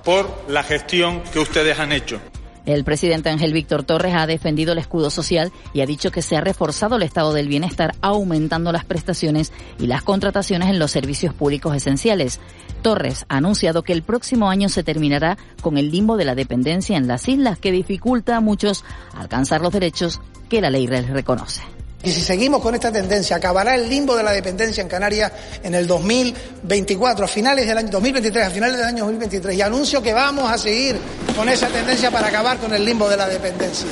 por 0.09 0.27
la 0.47 0.63
gestión 0.63 1.21
que 1.31 1.37
ustedes 1.37 1.77
han 1.77 1.91
hecho. 1.91 2.19
El 2.65 2.83
presidente 2.83 3.29
Ángel 3.29 3.53
Víctor 3.53 3.83
Torres 3.83 4.15
ha 4.15 4.25
defendido 4.25 4.71
el 4.71 4.79
escudo 4.79 5.11
social 5.11 5.51
y 5.71 5.81
ha 5.81 5.85
dicho 5.85 6.09
que 6.09 6.23
se 6.23 6.35
ha 6.35 6.41
reforzado 6.41 6.95
el 6.95 7.03
estado 7.03 7.31
del 7.31 7.47
bienestar 7.47 7.93
aumentando 8.01 8.71
las 8.71 8.85
prestaciones 8.85 9.53
y 9.77 9.85
las 9.85 10.01
contrataciones 10.01 10.69
en 10.69 10.79
los 10.79 10.89
servicios 10.89 11.35
públicos 11.35 11.75
esenciales. 11.75 12.39
Torres 12.81 13.27
ha 13.29 13.37
anunciado 13.37 13.83
que 13.83 13.93
el 13.93 14.01
próximo 14.01 14.49
año 14.49 14.67
se 14.69 14.83
terminará 14.83 15.37
con 15.61 15.77
el 15.77 15.91
limbo 15.91 16.17
de 16.17 16.25
la 16.25 16.33
dependencia 16.33 16.97
en 16.97 17.07
las 17.07 17.27
islas 17.27 17.59
que 17.59 17.71
dificulta 17.71 18.35
a 18.35 18.41
muchos 18.41 18.83
alcanzar 19.13 19.61
los 19.61 19.73
derechos 19.73 20.21
que 20.49 20.59
la 20.59 20.71
ley 20.71 20.87
les 20.87 21.07
reconoce. 21.07 21.61
Y 22.01 22.11
si 22.11 22.21
seguimos 22.21 22.61
con 22.61 22.73
esta 22.75 22.91
tendencia, 22.91 23.35
acabará 23.35 23.75
el 23.75 23.89
limbo 23.89 24.15
de 24.15 24.23
la 24.23 24.31
dependencia 24.31 24.81
en 24.81 24.87
Canarias 24.87 25.31
en 25.61 25.75
el 25.75 25.85
2024, 25.85 27.25
a 27.25 27.27
finales 27.27 27.67
del 27.67 27.77
año 27.77 27.89
2023, 27.89 28.47
a 28.47 28.49
finales 28.49 28.77
del 28.77 28.85
año 28.85 29.03
2023. 29.03 29.57
Y 29.57 29.61
anuncio 29.61 30.01
que 30.01 30.13
vamos 30.13 30.49
a 30.49 30.57
seguir 30.57 30.97
con 31.35 31.49
esa 31.49 31.67
tendencia 31.67 32.09
para 32.09 32.27
acabar 32.27 32.57
con 32.57 32.73
el 32.73 32.85
limbo 32.85 33.09
de 33.09 33.17
la 33.17 33.27
dependencia. 33.27 33.87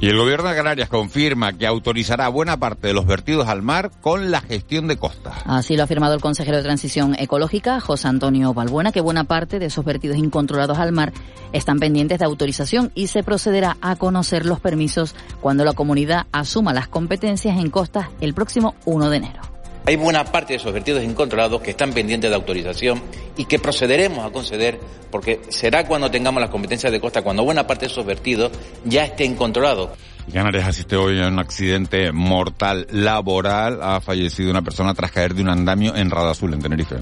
Y 0.00 0.08
el 0.08 0.16
gobierno 0.16 0.48
de 0.48 0.56
Canarias 0.56 0.88
confirma 0.88 1.52
que 1.52 1.66
autorizará 1.66 2.28
buena 2.28 2.58
parte 2.58 2.88
de 2.88 2.92
los 2.92 3.06
vertidos 3.06 3.48
al 3.48 3.62
mar 3.62 3.90
con 4.00 4.30
la 4.30 4.40
gestión 4.40 4.88
de 4.88 4.96
costas. 4.96 5.34
Así 5.46 5.76
lo 5.76 5.82
ha 5.82 5.84
afirmado 5.84 6.14
el 6.14 6.20
consejero 6.20 6.56
de 6.56 6.62
Transición 6.62 7.14
Ecológica, 7.18 7.80
José 7.80 8.08
Antonio 8.08 8.52
Balbuena, 8.52 8.92
que 8.92 9.00
buena 9.00 9.24
parte 9.24 9.58
de 9.58 9.66
esos 9.66 9.84
vertidos 9.84 10.18
incontrolados 10.18 10.78
al 10.78 10.92
mar 10.92 11.12
están 11.52 11.78
pendientes 11.78 12.18
de 12.18 12.24
autorización 12.24 12.90
y 12.94 13.06
se 13.06 13.22
procederá 13.22 13.76
a 13.80 13.96
conocer 13.96 14.46
los 14.46 14.60
permisos 14.60 15.14
cuando 15.40 15.64
la 15.64 15.72
comunidad 15.72 16.26
asuma 16.32 16.74
las 16.74 16.88
competencias 16.88 17.58
en 17.58 17.70
costas 17.70 18.08
el 18.20 18.34
próximo 18.34 18.74
1 18.84 19.10
de 19.10 19.16
enero. 19.16 19.53
Hay 19.86 19.96
buena 19.96 20.24
parte 20.24 20.54
de 20.54 20.56
esos 20.56 20.72
vertidos 20.72 21.04
incontrolados 21.04 21.60
que 21.60 21.70
están 21.70 21.92
pendientes 21.92 22.30
de 22.30 22.36
autorización 22.36 23.02
y 23.36 23.44
que 23.44 23.58
procederemos 23.58 24.24
a 24.24 24.30
conceder 24.30 24.80
porque 25.10 25.42
será 25.50 25.86
cuando 25.86 26.10
tengamos 26.10 26.40
las 26.40 26.48
competencias 26.48 26.90
de 26.90 27.00
costa, 27.00 27.20
cuando 27.20 27.44
buena 27.44 27.66
parte 27.66 27.84
de 27.84 27.92
esos 27.92 28.06
vertidos 28.06 28.50
ya 28.84 29.04
estén 29.04 29.34
controlados. 29.36 29.90
Canarias 30.32 30.68
asiste 30.68 30.96
hoy 30.96 31.20
a 31.20 31.28
un 31.28 31.38
accidente 31.38 32.10
mortal 32.12 32.86
laboral. 32.90 33.80
Ha 33.82 34.00
fallecido 34.00 34.50
una 34.50 34.62
persona 34.62 34.94
tras 34.94 35.12
caer 35.12 35.34
de 35.34 35.42
un 35.42 35.50
andamio 35.50 35.94
en 35.94 36.10
Radazul, 36.10 36.54
en 36.54 36.62
Tenerife. 36.62 36.96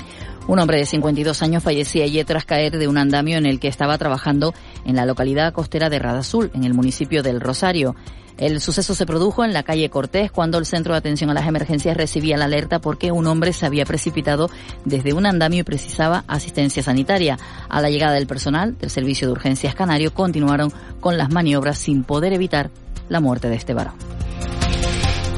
Un 0.49 0.59
hombre 0.59 0.79
de 0.79 0.87
52 0.87 1.41
años 1.43 1.63
fallecía 1.63 2.05
ayer 2.05 2.27
tras 2.27 2.45
caer 2.45 2.77
de 2.79 2.89
un 2.89 2.99
andamio 2.99 3.39
en 3.39 3.47
el 3.47 3.61
que 3.61 3.69
estaba 3.69 3.97
trabajando 3.97 4.53
en 4.85 4.97
la 4.97 5.07
localidad 5.07 5.53
costera 5.53 5.89
de 5.89 6.01
Radazul, 6.01 6.51
en 6.55 6.65
el 6.65 6.75
municipio 6.75 7.23
del 7.23 7.41
Rosario. 7.41 7.95
El 8.39 8.61
suceso 8.61 8.95
se 8.95 9.07
produjo 9.07 9.45
en 9.45 9.53
la 9.53 9.63
calle 9.63 9.89
Cortés 9.89 10.33
cuando 10.33 10.59
el 10.59 10.67
centro 10.67 10.95
de 10.95 10.99
atención 10.99 11.31
a 11.31 11.35
las 11.35 11.47
emergencias 11.47 11.97
recibía 11.97 12.37
la 12.37 12.47
alerta 12.47 12.81
porque 12.81 13.13
un 13.13 13.27
hombre 13.27 13.53
se 13.53 13.67
había 13.67 13.85
precipitado 13.85 14.51
desde 14.85 15.13
un 15.13 15.27
andamio 15.27 15.61
y 15.61 15.65
precisaba 15.65 16.25
asistencia 16.27 16.83
sanitaria. 16.83 17.39
A 17.69 17.81
la 17.81 17.91
llegada 17.91 18.15
del 18.15 18.27
personal 18.27 18.77
del 18.79 18.91
Servicio 18.91 19.29
de 19.29 19.33
Urgencias 19.33 19.75
Canario 19.75 20.13
continuaron 20.13 20.73
con 21.01 21.19
las 21.19 21.31
maniobras 21.31 21.79
sin 21.79 22.03
poder 22.03 22.33
evitar 22.33 22.71
la 23.09 23.21
muerte 23.21 23.49
de 23.49 23.57
este 23.57 23.75
varón. 23.75 23.95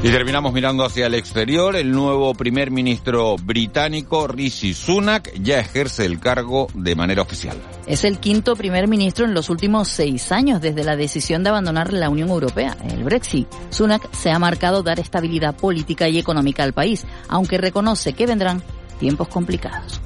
Y 0.04 0.11
terminamos 0.11 0.52
mirando 0.52 0.84
hacia 0.84 1.06
el 1.06 1.14
exterior. 1.14 1.75
El 1.76 1.90
nuevo 1.90 2.34
primer 2.34 2.70
ministro 2.70 3.37
británico, 3.38 4.28
Rishi 4.28 4.75
Sunak, 4.75 5.32
ya 5.40 5.58
ejerce 5.58 6.04
el 6.04 6.20
cargo 6.20 6.66
de 6.75 6.94
manera 6.94 7.23
oficial. 7.23 7.56
Es 7.87 8.04
el 8.04 8.18
quinto 8.18 8.54
primer 8.54 8.87
ministro 8.87 9.25
en 9.25 9.32
los 9.32 9.49
últimos 9.49 9.88
seis 9.88 10.30
años 10.30 10.61
desde 10.61 10.84
la 10.84 10.94
decisión 10.94 11.42
de 11.42 11.49
abandonar 11.49 11.94
la 11.94 12.11
Unión 12.11 12.28
Europea, 12.28 12.76
el 12.87 13.02
Brexit. 13.02 13.49
Sunak 13.70 14.12
se 14.12 14.30
ha 14.30 14.38
marcado 14.38 14.82
dar 14.82 15.00
estabilidad 15.00 15.56
política 15.56 16.06
y 16.06 16.18
económica 16.18 16.64
al 16.64 16.75
país, 16.75 17.06
aunque 17.28 17.56
reconoce 17.56 18.12
que 18.12 18.26
vendrán 18.26 18.62
tiempos 19.00 19.28
complicados. 19.28 20.02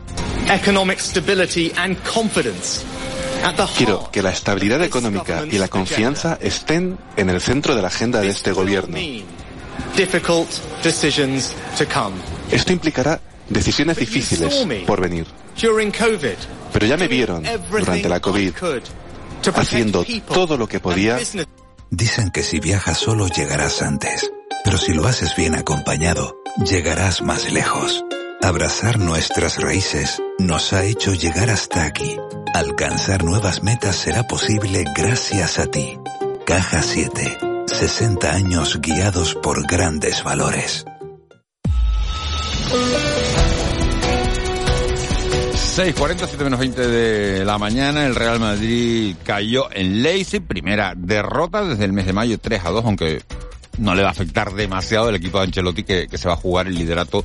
Quiero 3.77 4.09
que 4.13 4.23
la 4.23 4.31
estabilidad 4.31 4.81
económica 4.85 5.45
y 5.51 5.59
la 5.59 5.67
confianza 5.67 6.39
estén 6.41 6.99
en 7.17 7.31
el 7.31 7.41
centro 7.41 7.75
de 7.75 7.83
la 7.83 7.89
agenda 7.89 8.21
de 8.21 8.29
este 8.29 8.53
gobierno. 8.53 8.97
Esto 12.51 12.73
implicará 12.73 13.21
decisiones 13.49 13.97
difíciles 13.97 14.67
por 14.87 15.01
venir. 15.01 15.27
Pero 16.73 16.87
ya 16.87 16.97
me 16.97 17.09
vieron 17.09 17.45
durante 17.71 18.09
la 18.09 18.21
COVID 18.21 18.53
haciendo 19.55 20.05
todo 20.27 20.57
lo 20.57 20.69
que 20.69 20.81
podía. 20.81 21.19
Dicen 21.91 22.31
que 22.31 22.43
si 22.43 22.61
viajas 22.61 22.99
solo 22.99 23.29
llegarás 23.29 23.83
antes, 23.83 24.31
pero 24.65 24.77
si 24.77 24.93
lo 24.93 25.07
haces 25.07 25.35
bien 25.37 25.55
acompañado, 25.55 26.37
llegarás 26.65 27.23
más 27.23 27.51
lejos. 27.51 28.05
Abrazar 28.43 28.99
nuestras 28.99 29.61
raíces 29.61 30.23
nos 30.39 30.73
ha 30.73 30.85
hecho 30.85 31.13
llegar 31.13 31.51
hasta 31.51 31.85
aquí. 31.85 32.17
Alcanzar 32.55 33.25
nuevas 33.25 33.63
metas 33.63 33.97
será 33.97 34.27
posible 34.27 34.85
gracias 34.95 35.59
a 35.59 35.67
ti. 35.67 35.99
Caja 36.47 36.83
7 36.83 37.48
60 37.69 38.33
años 38.33 38.81
guiados 38.81 39.35
por 39.35 39.67
grandes 39.67 40.25
valores. 40.25 40.85
6.47 45.77 46.45
menos 46.45 46.59
20 46.59 46.89
de 46.89 47.45
la 47.45 47.59
mañana, 47.59 48.07
el 48.07 48.15
Real 48.15 48.41
Madrid 48.41 49.15
cayó 49.23 49.71
en 49.73 50.03
Leipzig, 50.03 50.43
primera 50.43 50.95
derrota 50.97 51.65
desde 51.65 51.85
el 51.85 51.93
mes 51.93 52.07
de 52.07 52.13
mayo 52.13 52.39
3 52.39 52.65
a 52.65 52.71
2, 52.71 52.85
aunque 52.85 53.23
no 53.79 53.95
le 53.95 54.03
va 54.03 54.09
a 54.09 54.13
afectar 54.13 54.55
demasiado 54.55 55.11
el 55.11 55.17
equipo 55.17 55.39
de 55.39 55.45
Ancelotti 55.45 55.85
que, 55.85 56.09
que 56.09 56.19
se 56.19 56.27
va 56.27 56.35
a 56.35 56.39
jugar 56.39 56.67
el 56.67 56.75
liderato 56.75 57.25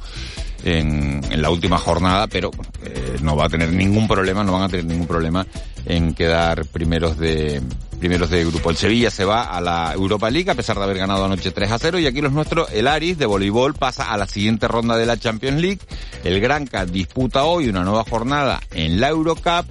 en, 0.64 1.22
en 1.30 1.42
la 1.42 1.50
última 1.50 1.78
jornada, 1.78 2.28
pero 2.28 2.52
eh, 2.84 3.18
no 3.22 3.36
va 3.36 3.46
a 3.46 3.50
tener 3.50 3.72
ningún 3.72 4.08
problema, 4.08 4.44
no 4.44 4.54
van 4.54 4.64
a 4.64 4.70
tener 4.70 4.86
ningún 4.86 5.08
problema 5.08 5.46
en 5.86 6.14
quedar 6.14 6.66
primeros 6.66 7.18
de 7.18 7.62
primeros 8.00 8.30
de 8.30 8.44
grupo. 8.44 8.70
El 8.70 8.76
Sevilla 8.76 9.10
se 9.10 9.24
va 9.24 9.44
a 9.44 9.62
la 9.62 9.94
Europa 9.94 10.30
League 10.30 10.52
a 10.52 10.56
pesar 10.56 10.78
de 10.78 10.84
haber 10.84 10.98
ganado 10.98 11.24
anoche 11.24 11.52
3 11.52 11.72
a 11.72 11.80
0 11.80 12.00
y 12.00 12.06
aquí 12.06 12.20
los 12.20 12.34
nuestros, 12.34 12.70
el 12.74 12.88
Aris 12.88 13.18
de 13.18 13.26
voleibol 13.26 13.76
pasa 13.76 14.12
a 14.12 14.18
la 14.18 14.28
siguiente 14.28 14.68
ronda 14.68 14.98
de 14.98 15.06
la 15.06 15.18
Champions 15.18 15.62
League. 15.62 15.80
El 16.26 16.42
Granca 16.42 16.86
disputa 16.86 17.46
hoy 17.46 17.70
una 17.70 17.84
nueva 17.84 18.04
jornada 18.04 18.60
en 18.72 19.00
la 19.00 19.08
Eurocup 19.08 19.66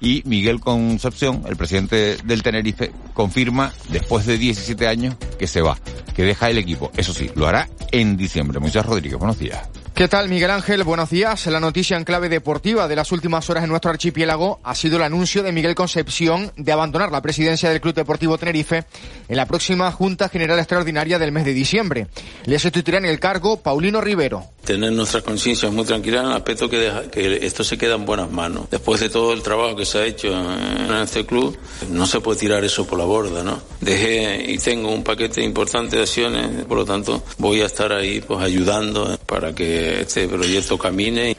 y 0.00 0.22
Miguel 0.24 0.60
Concepción, 0.60 1.44
el 1.46 1.56
presidente 1.56 2.16
del 2.24 2.42
Tenerife, 2.42 2.90
confirma 3.12 3.72
después 3.90 4.24
de 4.24 4.38
17 4.38 4.88
años 4.88 5.16
que 5.38 5.46
se 5.46 5.60
va, 5.60 5.76
que 6.14 6.22
deja 6.22 6.48
el 6.48 6.58
equipo. 6.58 6.90
Eso 6.96 7.12
sí, 7.12 7.30
lo 7.34 7.46
hará 7.46 7.68
en 7.90 8.16
diciembre. 8.16 8.60
Muchas 8.60 8.86
Rodríguez, 8.86 9.18
buenos 9.18 9.38
días. 9.38 9.60
¿Qué 9.94 10.08
tal, 10.08 10.28
Miguel 10.28 10.50
Ángel? 10.50 10.82
Buenos 10.82 11.10
días. 11.10 11.46
La 11.46 11.60
noticia 11.60 11.96
en 11.96 12.02
clave 12.02 12.28
deportiva 12.28 12.88
de 12.88 12.96
las 12.96 13.12
últimas 13.12 13.48
horas 13.48 13.62
en 13.62 13.70
nuestro 13.70 13.92
archipiélago 13.92 14.58
ha 14.64 14.74
sido 14.74 14.96
el 14.96 15.04
anuncio 15.04 15.44
de 15.44 15.52
Miguel 15.52 15.76
Concepción 15.76 16.50
de 16.56 16.72
abandonar 16.72 17.12
la 17.12 17.22
presidencia 17.22 17.70
del 17.70 17.80
Club 17.80 17.94
Deportivo 17.94 18.36
Tenerife 18.36 18.86
en 19.28 19.36
la 19.36 19.46
próxima 19.46 19.92
Junta 19.92 20.28
General 20.28 20.58
Extraordinaria 20.58 21.20
del 21.20 21.30
mes 21.30 21.44
de 21.44 21.54
diciembre. 21.54 22.08
Le 22.44 22.58
sustituirá 22.58 22.98
en 22.98 23.04
el 23.04 23.20
cargo 23.20 23.62
Paulino 23.62 24.00
Rivero. 24.00 24.42
Tener 24.64 24.90
nuestras 24.90 25.22
conciencias 25.22 25.70
muy 25.70 25.84
tranquilas 25.84 26.24
en 26.24 26.30
el 26.30 26.36
aspecto 26.36 26.68
que, 26.68 26.78
deja, 26.78 27.02
que 27.08 27.46
esto 27.46 27.62
se 27.62 27.78
queda 27.78 27.94
en 27.94 28.04
buenas 28.04 28.32
manos. 28.32 28.68
Después 28.70 29.00
de 29.00 29.10
todo 29.10 29.32
el 29.32 29.42
trabajo 29.42 29.76
que 29.76 29.86
se 29.86 29.98
ha 29.98 30.06
hecho 30.06 30.28
en 30.28 30.92
este 30.94 31.24
club, 31.24 31.56
no 31.90 32.04
se 32.06 32.20
puede 32.20 32.40
tirar 32.40 32.64
eso 32.64 32.84
por 32.84 32.98
la 32.98 33.04
borda, 33.04 33.44
¿no? 33.44 33.62
Dejé 33.80 34.50
y 34.50 34.58
tengo 34.58 34.90
un 34.90 35.04
paquete 35.04 35.40
importante 35.44 35.96
de 35.96 36.02
acciones, 36.02 36.64
por 36.64 36.78
lo 36.78 36.84
tanto 36.84 37.22
voy 37.38 37.60
a 37.60 37.66
estar 37.66 37.92
ahí 37.92 38.20
pues 38.22 38.40
ayudando 38.40 39.16
para 39.26 39.54
que 39.54 39.83
este 39.84 40.28
proyecto 40.28 40.78
camine. 40.78 41.36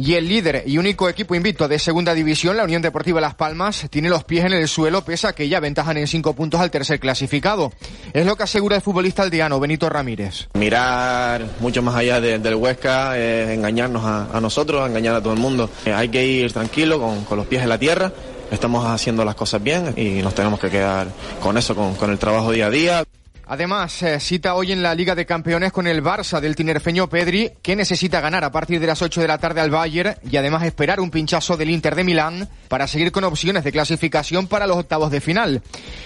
Y 0.00 0.14
el 0.14 0.28
líder 0.28 0.62
y 0.64 0.78
único 0.78 1.08
equipo 1.08 1.34
invicto 1.34 1.66
de 1.66 1.76
segunda 1.80 2.14
división, 2.14 2.56
la 2.56 2.62
Unión 2.62 2.80
Deportiva 2.82 3.20
Las 3.20 3.34
Palmas, 3.34 3.88
tiene 3.90 4.08
los 4.08 4.22
pies 4.22 4.44
en 4.44 4.52
el 4.52 4.68
suelo 4.68 5.04
pese 5.04 5.26
a 5.26 5.32
que 5.32 5.48
ya 5.48 5.58
ventajan 5.58 5.96
en 5.96 6.06
cinco 6.06 6.34
puntos 6.34 6.60
al 6.60 6.70
tercer 6.70 7.00
clasificado. 7.00 7.72
Es 8.12 8.24
lo 8.24 8.36
que 8.36 8.44
asegura 8.44 8.76
el 8.76 8.82
futbolista 8.82 9.24
aldeano 9.24 9.58
Benito 9.58 9.88
Ramírez. 9.88 10.46
Mirar 10.54 11.44
mucho 11.58 11.82
más 11.82 11.96
allá 11.96 12.20
de, 12.20 12.38
del 12.38 12.54
Huesca, 12.54 13.18
es 13.18 13.48
engañarnos 13.50 14.04
a, 14.04 14.36
a, 14.36 14.40
nosotros, 14.40 14.88
engañar 14.88 15.16
a 15.16 15.20
todo 15.20 15.32
el 15.32 15.40
mundo. 15.40 15.68
Eh, 15.84 15.92
hay 15.92 16.08
que 16.10 16.24
ir 16.24 16.52
tranquilo, 16.52 17.00
con, 17.00 17.24
con, 17.24 17.36
los 17.36 17.48
pies 17.48 17.64
en 17.64 17.68
la 17.68 17.78
tierra. 17.78 18.12
Estamos 18.52 18.86
haciendo 18.86 19.24
las 19.24 19.34
cosas 19.34 19.60
bien 19.60 19.94
y 19.96 20.22
nos 20.22 20.32
tenemos 20.32 20.60
que 20.60 20.70
quedar 20.70 21.08
con 21.42 21.58
eso, 21.58 21.74
con, 21.74 21.96
con 21.96 22.10
el 22.12 22.18
trabajo 22.20 22.52
día 22.52 22.66
a 22.66 22.70
día. 22.70 23.04
Además, 23.50 24.02
eh, 24.02 24.20
cita 24.20 24.54
hoy 24.54 24.72
en 24.72 24.82
la 24.82 24.94
Liga 24.94 25.14
de 25.14 25.24
Campeones 25.24 25.72
con 25.72 25.86
el 25.86 26.04
Barça 26.04 26.38
del 26.38 26.54
tinerfeño 26.54 27.08
Pedri, 27.08 27.52
que 27.62 27.74
necesita 27.74 28.20
ganar 28.20 28.44
a 28.44 28.52
partir 28.52 28.78
de 28.78 28.86
las 28.86 29.00
8 29.00 29.22
de 29.22 29.26
la 29.26 29.38
tarde 29.38 29.62
al 29.62 29.70
Bayern 29.70 30.16
y 30.30 30.36
además 30.36 30.64
esperar 30.64 31.00
un 31.00 31.10
pinchazo 31.10 31.56
del 31.56 31.70
Inter 31.70 31.94
de 31.94 32.04
Milán 32.04 32.46
para 32.68 32.86
seguir 32.86 33.10
con 33.10 33.24
opciones 33.24 33.64
de 33.64 33.72
clasificación 33.72 34.48
para 34.48 34.66
los 34.66 34.76
octavos 34.76 35.10
de 35.10 35.22
final. 35.22 35.62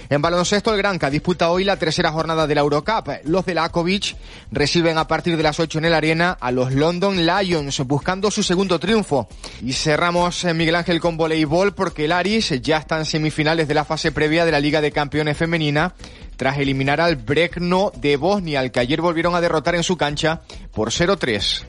En 0.09 0.23
baloncesto, 0.23 0.73
el 0.73 0.79
Granca 0.79 1.11
disputa 1.11 1.51
hoy 1.51 1.65
la 1.65 1.77
tercera 1.77 2.13
jornada 2.13 2.47
de 2.47 2.55
la 2.55 2.61
Eurocup. 2.61 3.09
Los 3.25 3.45
de 3.45 3.55
Lakovic 3.55 4.17
reciben 4.53 4.97
a 4.97 5.09
partir 5.09 5.37
de 5.37 5.43
las 5.43 5.59
8 5.59 5.79
en 5.79 5.87
el 5.87 5.95
Arena 5.95 6.37
a 6.41 6.53
los 6.53 6.73
London 6.73 7.27
Lions, 7.27 7.81
buscando 7.81 8.31
su 8.31 8.45
segundo 8.45 8.79
triunfo. 8.79 9.29
Y 9.63 9.73
cerramos, 9.73 10.45
eh, 10.45 10.55
Miguel 10.55 10.77
Ángel, 10.77 11.01
con 11.01 11.17
voleibol, 11.17 11.75
porque 11.75 12.05
el 12.05 12.13
Aris 12.13 12.51
ya 12.63 12.77
está 12.77 12.99
en 12.99 13.05
semifinales 13.05 13.67
de 13.67 13.75
la 13.75 13.85
fase 13.85 14.13
previa 14.13 14.45
de 14.45 14.53
la 14.53 14.61
Liga 14.61 14.81
de 14.81 14.93
Campeones 14.93 15.37
Femenina 15.37 15.93
tras 16.37 16.59
eliminar 16.59 17.01
al 17.01 17.17
Bregno 17.17 17.93
de 17.97 18.17
Bosnia, 18.17 18.61
al 18.61 18.71
que 18.71 18.81
ayer 18.81 19.01
volvieron 19.01 19.35
a 19.35 19.41
derrotar 19.41 19.75
en 19.75 19.83
su 19.83 19.97
cancha 19.97 20.43
por 20.73 20.91
0-3. 20.91 21.65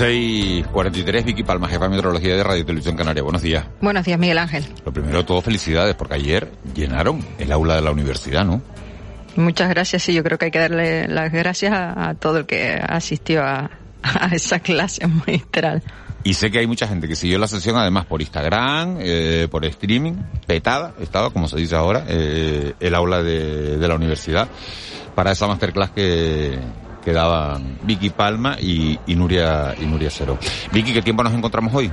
...6.43, 0.00 1.24
Vicky 1.26 1.42
Palma, 1.42 1.68
jefa 1.68 1.84
de 1.84 1.90
meteorología 1.90 2.34
de 2.34 2.42
Radio 2.42 2.64
Televisión 2.64 2.96
Canaria. 2.96 3.22
Buenos 3.22 3.42
días. 3.42 3.66
Buenos 3.82 4.02
días, 4.02 4.18
Miguel 4.18 4.38
Ángel. 4.38 4.64
Lo 4.86 4.94
primero 4.94 5.26
todo, 5.26 5.42
felicidades, 5.42 5.94
porque 5.94 6.14
ayer 6.14 6.50
llenaron 6.74 7.22
el 7.38 7.52
aula 7.52 7.74
de 7.74 7.82
la 7.82 7.90
universidad, 7.90 8.46
¿no? 8.46 8.62
Muchas 9.36 9.68
gracias, 9.68 10.02
sí, 10.02 10.14
yo 10.14 10.22
creo 10.24 10.38
que 10.38 10.46
hay 10.46 10.50
que 10.50 10.58
darle 10.58 11.06
las 11.06 11.30
gracias 11.30 11.74
a, 11.74 12.08
a 12.08 12.14
todo 12.14 12.38
el 12.38 12.46
que 12.46 12.80
asistió 12.82 13.42
a, 13.42 13.70
a 14.02 14.34
esa 14.34 14.60
clase 14.60 15.06
magistral. 15.06 15.82
Y 16.22 16.34
sé 16.34 16.50
que 16.50 16.58
hay 16.58 16.66
mucha 16.66 16.86
gente 16.86 17.08
que 17.08 17.16
siguió 17.16 17.38
la 17.38 17.48
sesión 17.48 17.76
además 17.76 18.04
por 18.04 18.20
Instagram, 18.20 18.98
eh, 19.00 19.48
por 19.50 19.64
streaming, 19.64 20.14
petada, 20.46 20.92
estaba, 21.00 21.30
como 21.30 21.48
se 21.48 21.56
dice 21.56 21.74
ahora, 21.76 22.04
eh, 22.08 22.74
el 22.78 22.94
aula 22.94 23.22
de, 23.22 23.78
de, 23.78 23.88
la 23.88 23.94
universidad 23.94 24.46
para 25.14 25.32
esa 25.32 25.46
masterclass 25.46 25.90
que, 25.90 26.58
daban 27.06 27.78
Vicky 27.82 28.10
Palma 28.10 28.56
y, 28.60 28.96
y, 29.06 29.16
Nuria, 29.16 29.74
y 29.80 29.84
Nuria 29.84 30.10
Cero. 30.12 30.38
Vicky, 30.70 30.92
¿qué 30.92 31.02
tiempo 31.02 31.24
nos 31.24 31.32
encontramos 31.32 31.74
hoy? 31.74 31.90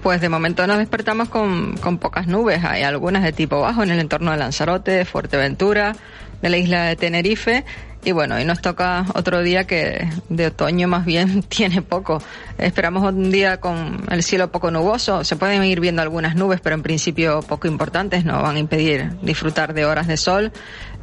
Pues 0.00 0.20
de 0.20 0.28
momento 0.28 0.64
nos 0.68 0.78
despertamos 0.78 1.28
con, 1.28 1.76
con 1.78 1.98
pocas 1.98 2.28
nubes. 2.28 2.62
Hay 2.62 2.82
algunas 2.82 3.24
de 3.24 3.32
tipo 3.32 3.60
bajo 3.60 3.82
en 3.82 3.90
el 3.90 3.98
entorno 3.98 4.30
de 4.30 4.36
Lanzarote, 4.36 5.04
Fuerteventura, 5.06 5.96
de 6.40 6.50
la 6.50 6.56
isla 6.56 6.84
de 6.84 6.94
Tenerife 6.94 7.64
y 8.04 8.12
bueno, 8.12 8.34
hoy 8.34 8.44
nos 8.44 8.60
toca 8.60 9.06
otro 9.14 9.40
día 9.42 9.64
que 9.64 10.06
de 10.28 10.46
otoño 10.48 10.86
más 10.88 11.06
bien 11.06 11.42
tiene 11.48 11.80
poco. 11.80 12.22
Esperamos 12.58 13.02
un 13.02 13.30
día 13.30 13.60
con 13.60 14.04
el 14.10 14.22
cielo 14.22 14.52
poco 14.52 14.70
nuboso. 14.70 15.24
Se 15.24 15.36
pueden 15.36 15.64
ir 15.64 15.80
viendo 15.80 16.02
algunas 16.02 16.36
nubes, 16.36 16.60
pero 16.60 16.74
en 16.74 16.82
principio 16.82 17.40
poco 17.40 17.66
importantes. 17.66 18.24
No 18.24 18.42
van 18.42 18.56
a 18.56 18.58
impedir 18.58 19.10
disfrutar 19.22 19.72
de 19.72 19.86
horas 19.86 20.06
de 20.06 20.18
sol. 20.18 20.52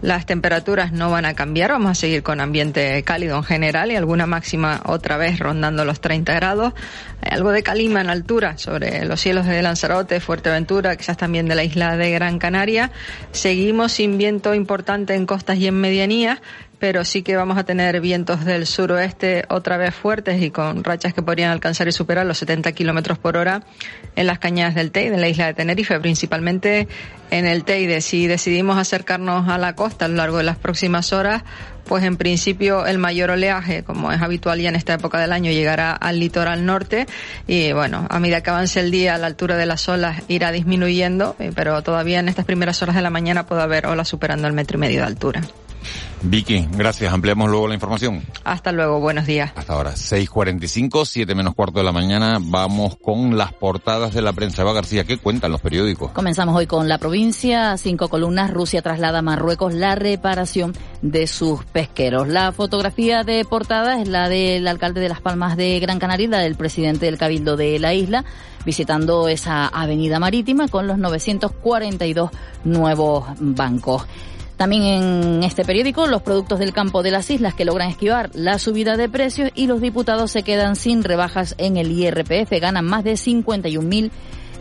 Las 0.01 0.25
temperaturas 0.25 0.91
no 0.91 1.11
van 1.11 1.25
a 1.25 1.33
cambiar. 1.33 1.71
Vamos 1.71 1.91
a 1.91 1.95
seguir 1.95 2.23
con 2.23 2.39
ambiente 2.39 3.01
cálido 3.03 3.37
en 3.37 3.43
general 3.43 3.91
y 3.91 3.95
alguna 3.95 4.27
máxima 4.27 4.81
otra 4.85 5.17
vez 5.17 5.39
rondando 5.39 5.85
los 5.85 6.01
30 6.01 6.33
grados. 6.33 6.73
Algo 7.21 7.51
de 7.51 7.63
calima 7.63 8.01
en 8.01 8.09
altura 8.09 8.57
sobre 8.57 9.05
los 9.05 9.19
cielos 9.21 9.45
de 9.45 9.61
Lanzarote, 9.61 10.19
Fuerteventura, 10.19 10.95
quizás 10.95 11.17
también 11.17 11.47
de 11.47 11.55
la 11.55 11.63
isla 11.63 11.97
de 11.97 12.11
Gran 12.11 12.39
Canaria. 12.39 12.91
Seguimos 13.31 13.91
sin 13.91 14.17
viento 14.17 14.55
importante 14.55 15.13
en 15.13 15.25
costas 15.27 15.57
y 15.57 15.67
en 15.67 15.75
medianías 15.75 16.41
pero 16.81 17.05
sí 17.05 17.21
que 17.21 17.35
vamos 17.35 17.59
a 17.59 17.63
tener 17.63 18.01
vientos 18.01 18.43
del 18.43 18.65
suroeste 18.65 19.45
otra 19.49 19.77
vez 19.77 19.93
fuertes 19.93 20.41
y 20.41 20.49
con 20.49 20.83
rachas 20.83 21.13
que 21.13 21.21
podrían 21.21 21.51
alcanzar 21.51 21.87
y 21.87 21.91
superar 21.91 22.25
los 22.25 22.39
70 22.39 22.71
kilómetros 22.71 23.19
por 23.19 23.37
hora 23.37 23.61
en 24.15 24.25
las 24.25 24.39
cañadas 24.39 24.73
del 24.73 24.91
Teide, 24.91 25.13
en 25.13 25.21
la 25.21 25.29
isla 25.29 25.45
de 25.45 25.53
Tenerife, 25.53 25.99
principalmente 25.99 26.87
en 27.29 27.45
el 27.45 27.65
Teide. 27.65 28.01
Si 28.01 28.25
decidimos 28.25 28.79
acercarnos 28.79 29.47
a 29.47 29.59
la 29.59 29.75
costa 29.75 30.05
a 30.05 30.07
lo 30.07 30.15
largo 30.15 30.37
de 30.37 30.43
las 30.43 30.57
próximas 30.57 31.13
horas, 31.13 31.43
pues 31.85 32.03
en 32.03 32.17
principio 32.17 32.87
el 32.87 32.97
mayor 32.97 33.29
oleaje, 33.29 33.83
como 33.83 34.11
es 34.11 34.19
habitual 34.19 34.59
ya 34.59 34.69
en 34.69 34.75
esta 34.75 34.95
época 34.95 35.19
del 35.19 35.33
año, 35.33 35.51
llegará 35.51 35.91
al 35.91 36.19
litoral 36.19 36.65
norte 36.65 37.05
y 37.45 37.73
bueno, 37.73 38.07
a 38.09 38.19
medida 38.19 38.41
que 38.41 38.49
avance 38.49 38.79
el 38.79 38.89
día, 38.89 39.19
la 39.19 39.27
altura 39.27 39.55
de 39.55 39.67
las 39.67 39.87
olas 39.87 40.23
irá 40.29 40.51
disminuyendo, 40.51 41.35
eh, 41.37 41.51
pero 41.53 41.83
todavía 41.83 42.19
en 42.19 42.27
estas 42.27 42.45
primeras 42.45 42.81
horas 42.81 42.95
de 42.95 43.03
la 43.03 43.11
mañana 43.11 43.45
puede 43.45 43.61
haber 43.61 43.85
olas 43.85 44.07
superando 44.07 44.47
el 44.47 44.53
metro 44.53 44.77
y 44.77 44.81
medio 44.81 45.01
de 45.01 45.05
altura. 45.05 45.41
Vicky, 46.23 46.67
gracias. 46.71 47.11
Ampliamos 47.11 47.49
luego 47.49 47.67
la 47.67 47.73
información. 47.73 48.21
Hasta 48.43 48.71
luego, 48.71 48.99
buenos 48.99 49.25
días. 49.25 49.51
Hasta 49.55 49.73
ahora, 49.73 49.91
6.45, 49.93 51.05
7 51.05 51.35
menos 51.35 51.55
cuarto 51.55 51.79
de 51.79 51.85
la 51.85 51.91
mañana. 51.91 52.37
Vamos 52.39 52.97
con 52.97 53.37
las 53.37 53.53
portadas 53.53 54.13
de 54.13 54.21
la 54.21 54.31
prensa. 54.31 54.61
Eva 54.61 54.73
García, 54.73 55.03
¿qué 55.03 55.17
cuentan 55.17 55.51
los 55.51 55.61
periódicos? 55.61 56.11
Comenzamos 56.11 56.55
hoy 56.55 56.67
con 56.67 56.87
la 56.87 56.99
provincia. 56.99 57.75
Cinco 57.77 58.07
columnas. 58.07 58.51
Rusia 58.51 58.81
traslada 58.81 59.19
a 59.19 59.21
Marruecos 59.21 59.73
la 59.73 59.95
reparación 59.95 60.73
de 61.01 61.25
sus 61.25 61.65
pesqueros. 61.65 62.27
La 62.27 62.51
fotografía 62.51 63.23
de 63.23 63.43
portada 63.43 63.99
es 63.99 64.07
la 64.07 64.29
del 64.29 64.67
alcalde 64.67 65.01
de 65.01 65.09
Las 65.09 65.21
Palmas 65.21 65.57
de 65.57 65.79
Gran 65.79 65.99
Canaria, 65.99 66.27
la 66.29 66.39
del 66.39 66.55
presidente 66.55 67.07
del 67.07 67.17
Cabildo 67.17 67.57
de 67.57 67.79
la 67.79 67.93
isla, 67.93 68.25
visitando 68.63 69.27
esa 69.27 69.67
avenida 69.67 70.19
marítima 70.19 70.67
con 70.67 70.85
los 70.85 70.97
942 70.99 72.29
nuevos 72.63 73.25
bancos. 73.39 74.05
También 74.61 74.83
en 74.83 75.43
este 75.43 75.65
periódico, 75.65 76.05
los 76.05 76.21
productos 76.21 76.59
del 76.59 76.71
campo 76.71 77.01
de 77.01 77.09
las 77.09 77.31
islas 77.31 77.55
que 77.55 77.65
logran 77.65 77.89
esquivar 77.89 78.29
la 78.35 78.59
subida 78.59 78.95
de 78.95 79.09
precios 79.09 79.49
y 79.55 79.65
los 79.65 79.81
diputados 79.81 80.29
se 80.29 80.43
quedan 80.43 80.75
sin 80.75 81.03
rebajas 81.03 81.55
en 81.57 81.77
el 81.77 81.91
IRPF, 81.91 82.51
ganan 82.61 82.85
más 82.85 83.03
de 83.03 83.17
51 83.17 83.89
mil 83.89 84.11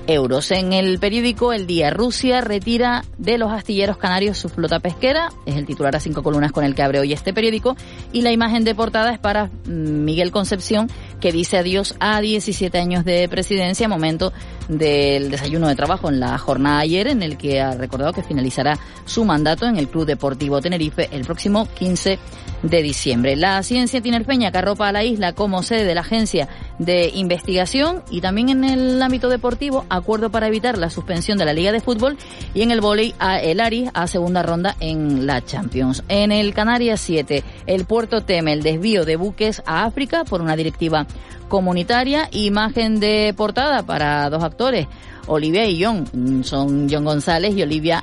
euros. 0.06 0.52
En 0.52 0.72
el 0.72 0.98
periódico 0.98 1.52
El 1.52 1.66
Día, 1.66 1.90
Rusia 1.90 2.40
retira 2.40 3.04
de 3.18 3.36
los 3.36 3.52
astilleros 3.52 3.98
canarios 3.98 4.38
su 4.38 4.48
flota 4.48 4.80
pesquera, 4.80 5.28
es 5.44 5.56
el 5.56 5.66
titular 5.66 5.94
a 5.94 6.00
cinco 6.00 6.22
columnas 6.22 6.52
con 6.52 6.64
el 6.64 6.74
que 6.74 6.82
abre 6.82 7.00
hoy 7.00 7.12
este 7.12 7.34
periódico, 7.34 7.76
y 8.10 8.22
la 8.22 8.32
imagen 8.32 8.64
de 8.64 8.74
portada 8.74 9.12
es 9.12 9.18
para 9.18 9.50
mm, 9.66 10.04
Miguel 10.04 10.30
Concepción, 10.30 10.88
que 11.20 11.30
dice 11.30 11.58
adiós 11.58 11.94
a 12.00 12.22
17 12.22 12.78
años 12.78 13.04
de 13.04 13.28
presidencia, 13.28 13.86
momento 13.86 14.32
del 14.70 15.30
desayuno 15.30 15.68
de 15.68 15.74
trabajo 15.74 16.08
en 16.08 16.20
la 16.20 16.38
jornada 16.38 16.78
ayer, 16.78 17.08
en 17.08 17.22
el 17.22 17.36
que 17.36 17.60
ha 17.60 17.72
recordado 17.72 18.12
que 18.12 18.22
finalizará 18.22 18.78
su 19.04 19.24
mandato 19.24 19.66
en 19.66 19.76
el 19.76 19.88
Club 19.88 20.06
Deportivo 20.06 20.60
Tenerife 20.60 21.08
el 21.10 21.24
próximo 21.24 21.66
15 21.74 22.18
de 22.62 22.82
diciembre. 22.82 23.36
La 23.36 23.62
ciencia 23.62 24.00
tinerfeña 24.00 24.52
que 24.52 24.58
arropa 24.58 24.88
a 24.88 24.92
la 24.92 25.02
isla 25.02 25.32
como 25.32 25.62
sede 25.62 25.84
de 25.84 25.94
la 25.94 26.02
Agencia 26.02 26.48
de 26.78 27.10
Investigación 27.14 28.02
y 28.10 28.20
también 28.20 28.48
en 28.50 28.64
el 28.64 29.02
ámbito 29.02 29.28
deportivo, 29.28 29.86
acuerdo 29.88 30.30
para 30.30 30.46
evitar 30.46 30.78
la 30.78 30.90
suspensión 30.90 31.38
de 31.38 31.46
la 31.46 31.52
Liga 31.52 31.72
de 31.72 31.80
Fútbol 31.80 32.16
y 32.54 32.62
en 32.62 32.70
el 32.70 32.80
vóley 32.80 33.14
a 33.18 33.40
el 33.40 33.60
Aris 33.60 33.90
a 33.94 34.06
segunda 34.06 34.42
ronda 34.42 34.76
en 34.78 35.26
la 35.26 35.44
Champions. 35.44 36.04
En 36.08 36.32
el 36.32 36.54
Canarias 36.54 37.00
7, 37.00 37.42
el 37.66 37.86
puerto 37.86 38.22
teme 38.22 38.52
el 38.52 38.62
desvío 38.62 39.04
de 39.04 39.16
buques 39.16 39.62
a 39.66 39.84
África 39.84 40.24
por 40.24 40.42
una 40.42 40.54
directiva 40.54 41.06
comunitaria, 41.50 42.30
imagen 42.32 43.00
de 43.00 43.34
portada 43.36 43.82
para 43.82 44.30
dos 44.30 44.42
actores, 44.42 44.86
Olivia 45.26 45.66
y 45.66 45.84
John, 45.84 46.42
son 46.44 46.88
John 46.90 47.04
González 47.04 47.54
y 47.54 47.62
Olivia 47.62 48.02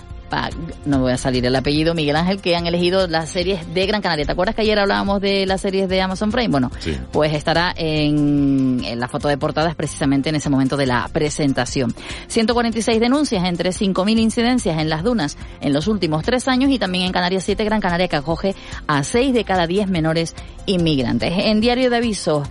no 0.85 0.99
voy 0.99 1.13
a 1.13 1.17
salir 1.17 1.45
el 1.45 1.55
apellido, 1.55 1.93
Miguel 1.93 2.15
Ángel, 2.15 2.41
que 2.41 2.55
han 2.55 2.67
elegido 2.67 3.07
las 3.07 3.29
series 3.29 3.73
de 3.73 3.85
Gran 3.85 4.01
Canaria. 4.01 4.25
¿Te 4.25 4.31
acuerdas 4.31 4.55
que 4.55 4.61
ayer 4.61 4.77
hablábamos 4.77 5.21
de 5.21 5.45
las 5.45 5.61
series 5.61 5.87
de 5.87 6.01
Amazon 6.01 6.31
Prime? 6.31 6.49
Bueno, 6.49 6.71
pues 7.11 7.33
estará 7.33 7.73
en, 7.75 8.81
en, 8.83 8.99
la 8.99 9.07
foto 9.07 9.27
de 9.27 9.37
portadas 9.37 9.75
precisamente 9.75 10.29
en 10.29 10.35
ese 10.35 10.49
momento 10.49 10.75
de 10.75 10.85
la 10.85 11.07
presentación. 11.11 11.93
146 12.27 12.99
denuncias 12.99 13.43
entre 13.45 13.69
5.000 13.69 14.19
incidencias 14.19 14.79
en 14.79 14.89
las 14.89 15.03
dunas 15.03 15.37
en 15.61 15.73
los 15.73 15.87
últimos 15.87 16.23
tres 16.23 16.47
años 16.47 16.69
y 16.71 16.79
también 16.79 17.05
en 17.05 17.11
Canarias 17.11 17.43
7, 17.43 17.63
Gran 17.63 17.81
Canaria, 17.81 18.07
que 18.07 18.17
acoge 18.17 18.55
a 18.87 19.03
6 19.03 19.33
de 19.33 19.43
cada 19.43 19.67
10 19.67 19.87
menores 19.87 20.35
inmigrantes. 20.65 21.33
En 21.35 21.61
Diario 21.61 21.89
de 21.89 21.97
Avisos, 21.97 22.47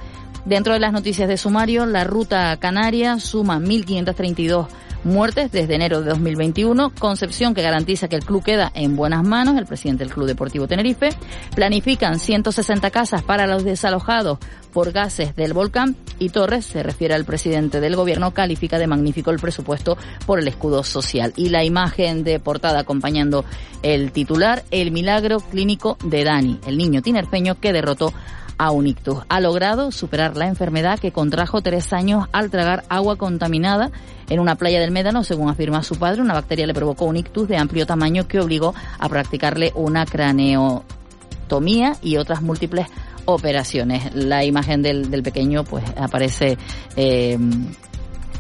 dentro 0.47 0.73
de 0.73 0.81
las 0.81 0.93
noticias 0.93 1.29
de 1.29 1.37
sumario, 1.37 1.85
la 1.85 2.05
ruta 2.05 2.57
canaria 2.57 3.19
suma 3.21 3.59
1.532 3.59 4.69
muertes 5.05 5.53
desde 5.53 5.75
enero 5.75 6.01
de 6.01 6.11
2021. 6.11 6.91
Concepción 6.99 7.55
que 7.55 7.63
garantiza 7.63 8.09
que 8.09 8.17
el 8.17 8.25
club 8.25 8.43
queda 8.43 8.71
en 8.75 8.97
buenas 8.97 9.25
manos, 9.25 9.57
el 9.57 9.67
presidente 9.67 10.05
del 10.05 10.13
Club 10.13 10.27
Deportivo 10.27 10.67
Tenerife. 10.67 11.11
Planifican 11.55 12.19
160 12.19 12.91
casas 12.91 13.23
para 13.23 13.47
los 13.47 13.65
desalojados 13.65 14.39
por 14.73 14.93
gases 14.93 15.35
del 15.37 15.55
volcán 15.55 15.97
y 16.19 16.29
Torres, 16.29 16.67
se 16.67 16.83
refiere 16.83 17.15
al 17.15 17.25
presidente 17.25 17.81
del 17.81 17.97
gobierno, 17.97 18.33
califica 18.33 18.79
de 18.79 18.87
magnífico 18.87 19.31
el 19.31 19.39
presupuesto 19.39 19.97
por 20.27 20.39
el 20.39 20.49
escudo 20.49 20.83
social. 20.83 21.33
Y 21.37 21.49
la 21.49 21.65
imagen 21.65 22.25
de 22.25 22.41
portada 22.41 22.81
acompañando 22.81 23.45
el 23.83 24.13
titular, 24.13 24.65
el 24.71 24.91
milagro 24.91 25.41
clínico 25.41 25.97
de 26.05 26.25
Dani, 26.25 26.61
el 26.67 26.77
niño 26.77 27.01
tinerfeño 27.01 27.59
que 27.59 27.73
derrotó 27.73 28.13
a 28.59 28.71
un 28.71 28.87
ictus. 28.87 29.19
Ha 29.29 29.41
logrado 29.41 29.91
superar 29.91 30.37
la 30.37 30.47
enfermedad 30.47 30.99
que 30.99 31.13
contrajo 31.13 31.61
tres 31.61 31.93
años 31.93 32.29
al 32.33 32.51
tragar 32.51 32.85
agua 32.89 33.17
contaminada 33.17 33.91
en 34.29 34.41
una 34.41 34.57
playa 34.57 34.81
del 34.81 34.91
Médano, 34.91 35.25
según 35.25 35.49
afirma 35.51 35.83
su 35.83 35.97
padre. 35.97 36.23
Una 36.23 36.35
bacteria 36.35 36.67
le 36.67 36.75
provocó 36.75 37.05
un 37.05 37.17
ictus 37.17 37.49
de 37.49 37.57
amplio 37.57 37.87
tamaño 37.87 38.27
que 38.27 38.41
obligó 38.41 38.75
a 38.99 39.09
practicarle 39.09 39.73
una 39.75 40.07
craneotomía 40.07 41.97
y 42.03 42.17
otras 42.17 42.43
múltiples 42.43 42.87
operaciones. 43.25 44.15
La 44.15 44.45
imagen 44.45 44.83
del, 44.83 45.11
del 45.11 45.23
pequeño 45.23 45.65
pues 45.65 45.85
aparece 45.97 46.57
eh, 46.97 47.39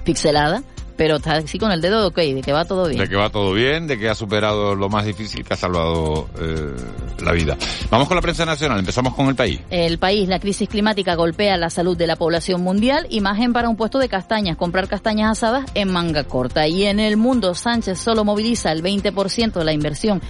pixelada 0.04 0.62
pero 0.96 1.16
está 1.16 1.34
así 1.34 1.58
con 1.58 1.70
el 1.70 1.80
dedo 1.80 2.08
ok, 2.08 2.16
de 2.16 2.42
que 2.42 2.52
va 2.52 2.64
todo 2.64 2.88
bien. 2.88 3.00
De 3.00 3.08
que 3.08 3.16
va 3.16 3.30
todo 3.30 3.52
bien, 3.52 3.86
de 3.86 3.98
que 3.98 4.08
ha 4.08 4.14
superado 4.14 4.74
lo 4.74 4.88
más 4.88 5.04
difícil, 5.04 5.44
que 5.44 5.54
ha 5.54 5.56
salvado 5.56 6.28
eh, 6.40 6.74
la 7.22 7.32
vida. 7.32 7.56
Vamos 7.90 8.08
con 8.08 8.16
la 8.16 8.22
prensa 8.22 8.44
nacional, 8.44 8.78
empezamos 8.78 9.14
con 9.14 9.28
el 9.28 9.34
país. 9.34 9.60
El 9.70 9.98
país, 9.98 10.28
la 10.28 10.38
crisis 10.38 10.68
climática 10.68 11.14
golpea 11.14 11.56
la 11.56 11.70
salud 11.70 11.96
de 11.96 12.06
la 12.06 12.16
población 12.16 12.62
mundial, 12.62 13.06
imagen 13.10 13.52
para 13.52 13.68
un 13.68 13.76
puesto 13.76 13.98
de 13.98 14.08
castañas, 14.08 14.56
comprar 14.56 14.88
castañas 14.88 15.32
asadas 15.32 15.64
en 15.74 15.92
manga 15.92 16.24
corta. 16.24 16.66
Y 16.66 16.84
en 16.84 17.00
el 17.00 17.16
mundo, 17.16 17.54
Sánchez 17.54 17.98
solo 17.98 18.24
moviliza 18.24 18.72
el 18.72 18.82
20% 18.82 19.52
de 19.52 19.64
la 19.64 19.72
inversión 19.72 20.20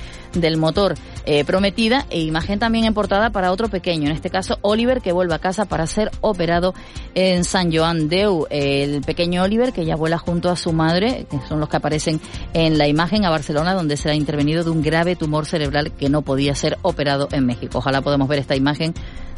del 0.41 0.57
motor 0.57 0.95
eh, 1.25 1.45
prometida 1.45 2.07
e 2.11 2.21
imagen 2.21 2.59
también 2.59 2.85
en 2.85 2.95
portada 2.95 3.31
para 3.31 3.53
otro 3.53 3.69
pequeño, 3.69 4.07
en 4.07 4.13
este 4.13 4.31
caso 4.31 4.59
Oliver 4.63 5.01
que 5.01 5.13
vuelve 5.13 5.35
a 5.35 5.39
casa 5.39 5.65
para 5.65 5.87
ser 5.87 6.11
operado 6.21 6.75
en 7.15 7.45
San 7.45 7.73
Joan 7.73 8.09
Deu. 8.09 8.47
El 8.51 9.01
pequeño 9.03 9.43
Oliver 9.43 9.73
que 9.73 9.85
ya 9.85 9.97
vuela 9.97 10.19
junto 10.19 10.51
a 10.51 10.56
su 10.57 10.73
madre, 10.73 11.27
que 11.31 11.39
son 11.49 11.61
los 11.61 11.69
que 11.69 11.77
aparecen 11.77 12.21
en 12.53 12.79
la 12.79 12.89
imagen 12.89 13.25
a 13.25 13.31
Barcelona 13.31 13.75
donde 13.75 13.97
será 13.97 14.15
intervenido 14.15 14.65
de 14.65 14.71
un 14.71 14.83
grave 14.83 15.17
tumor 15.17 15.47
cerebral 15.47 15.93
que 15.93 16.09
no 16.09 16.23
podía 16.23 16.55
ser 16.55 16.79
operado 16.83 17.29
en 17.33 17.47
México. 17.47 17.79
Ojalá 17.79 18.03
podamos 18.03 18.29
ver 18.29 18.39
esta 18.39 18.57
imagen 18.57 18.95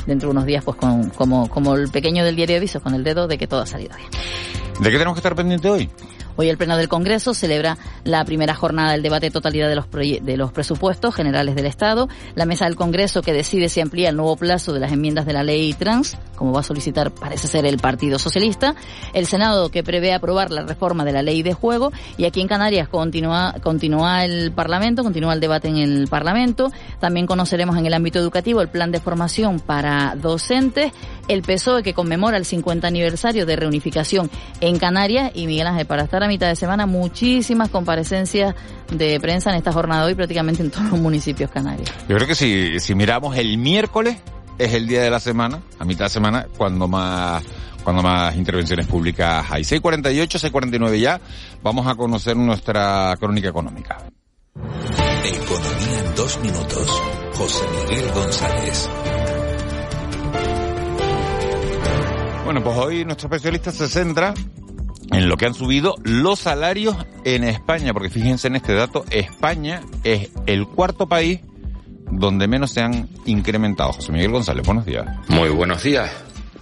dentro 0.07 0.28
de 0.28 0.33
unos 0.33 0.46
días 0.46 0.64
pues 0.64 0.76
con, 0.76 1.11
como, 1.11 1.48
como 1.48 1.74
el 1.74 1.90
pequeño 1.90 2.24
del 2.24 2.37
diario 2.37 2.54
de 2.54 2.59
aviso 2.59 2.81
con 2.81 2.94
el 2.94 3.04
dedo 3.04 3.28
de 3.28 3.38
que 3.38 3.46
todo 3.46 3.61
ha 3.61 3.66
salido 3.66 3.96
bien. 3.96 4.09
¿De 4.81 4.90
qué 4.90 4.96
tenemos 4.96 5.14
que 5.14 5.20
estar 5.20 5.35
pendiente 5.35 5.68
hoy? 5.68 5.90
Hoy 6.40 6.48
el 6.48 6.57
Pleno 6.57 6.77
del 6.77 6.88
Congreso 6.88 7.35
celebra 7.35 7.79
la 8.05 8.24
primera 8.24 8.55
jornada 8.55 8.92
del 8.92 9.03
debate 9.03 9.27
de 9.27 9.33
totalidad 9.33 9.68
de 9.68 9.74
los, 9.74 9.90
de 9.90 10.37
los 10.37 10.53
presupuestos 10.53 11.12
generales 11.12 11.57
del 11.57 11.66
Estado. 11.66 12.09
La 12.37 12.46
mesa 12.46 12.66
del 12.66 12.77
Congreso 12.77 13.22
que 13.22 13.33
decide 13.33 13.68
si 13.68 13.81
amplía 13.81 14.11
el 14.11 14.16
nuevo 14.16 14.37
plazo 14.37 14.72
de 14.72 14.79
las 14.79 14.92
enmiendas 14.92 15.27
de 15.27 15.33
la 15.33 15.42
ley 15.42 15.74
trans, 15.74 16.16
como 16.37 16.53
va 16.53 16.61
a 16.61 16.62
solicitar 16.62 17.11
parece 17.11 17.48
ser 17.48 17.66
el 17.66 17.79
Partido 17.79 18.20
Socialista. 18.20 18.77
El 19.14 19.27
Senado 19.27 19.70
que 19.72 19.83
prevé 19.83 20.14
aprobar 20.14 20.53
la 20.53 20.62
reforma 20.62 21.05
de 21.05 21.11
la 21.11 21.22
ley 21.22 21.42
de 21.42 21.55
juego. 21.55 21.90
Y 22.16 22.24
aquí 22.24 22.40
en 22.40 22.46
Canarias 22.46 22.88
continúa, 22.88 23.57
continúa 23.61 24.24
el 24.24 24.53
Parlamento, 24.53 25.03
continúa 25.03 25.33
el 25.33 25.40
debate 25.40 25.66
en 25.66 25.79
el 25.79 26.07
Parlamento. 26.07 26.70
También 27.01 27.27
conoceremos 27.27 27.77
en 27.77 27.87
el 27.87 27.94
ámbito 27.94 28.20
educativo 28.20 28.61
el 28.61 28.68
plan 28.68 28.92
de 28.92 29.01
formación 29.01 29.59
para 29.59 30.14
docentes. 30.14 30.92
El 31.27 31.42
PSOE 31.42 31.83
que 31.83 31.94
conmemora 31.94 32.37
el 32.37 32.44
50 32.44 32.87
aniversario 32.87 33.44
de 33.44 33.57
reunificación 33.57 34.31
en 34.61 34.79
Canarias. 34.79 35.33
Y 35.35 35.48
Miguel 35.48 35.66
Ángel, 35.66 35.87
para 35.87 36.05
estar 36.05 36.28
mitad 36.29 36.49
de 36.49 36.57
semana 36.57 36.87
muchísimas 36.87 37.69
comparecencias 37.71 38.55
de 38.93 39.19
prensa 39.21 39.51
en 39.51 39.57
esta 39.57 39.73
jornada 39.73 40.05
hoy 40.05 40.14
prácticamente 40.14 40.62
en 40.62 40.71
todos 40.71 40.91
los 40.91 41.01
municipios 41.01 41.51
canarios. 41.51 41.88
Yo 42.09 42.17
creo 42.17 42.27
que 42.27 42.35
si, 42.35 42.79
si 42.81 42.95
miramos 42.95 43.37
el 43.37 43.59
miércoles 43.59 44.19
es 44.59 44.75
el 44.75 44.87
día 44.87 45.03
de 45.03 45.11
la 45.11 45.21
semana, 45.21 45.61
a 45.79 45.85
mitad 45.85 46.07
de 46.07 46.11
semana, 46.11 46.47
cuando 46.57 46.88
más 46.88 47.43
cuando 47.85 48.03
más 48.03 48.37
intervenciones 48.37 48.87
públicas 48.87 49.47
hay. 49.51 49.62
6.48, 49.62 50.51
6.49 50.51 51.01
ya, 51.01 51.21
vamos 51.62 51.87
a 51.87 51.95
conocer 51.95 52.37
nuestra 52.37 53.17
crónica 53.19 53.49
económica. 53.49 53.99
Economía 55.25 56.01
en 56.05 56.14
dos 56.14 56.38
minutos. 56.41 57.03
José 57.35 57.64
Miguel 57.88 58.11
González. 58.12 58.91
Bueno, 62.45 62.62
pues 62.62 62.77
hoy 62.77 63.05
nuestro 63.05 63.29
especialista 63.29 63.71
se 63.71 63.88
centra 63.88 64.35
en 65.11 65.29
lo 65.29 65.37
que 65.37 65.47
han 65.47 65.55
subido 65.55 65.94
los 66.03 66.40
salarios 66.40 66.97
en 67.25 67.44
España, 67.44 67.92
porque 67.92 68.11
fíjense 68.11 68.49
en 68.49 68.57
este 68.57 68.75
dato, 68.75 69.05
España 69.11 69.83
es 70.05 70.31
el 70.47 70.66
cuarto 70.66 71.09
país 71.09 71.40
donde 72.11 72.49
menos 72.49 72.73
se 72.73 72.81
han 72.81 73.09
incrementado. 73.27 73.92
José 73.92 74.12
Miguel 74.12 74.33
González, 74.33 74.64
buenos 74.66 74.87
días. 74.87 75.07
Muy 75.29 75.51
buenos 75.51 75.83
días. 75.83 76.11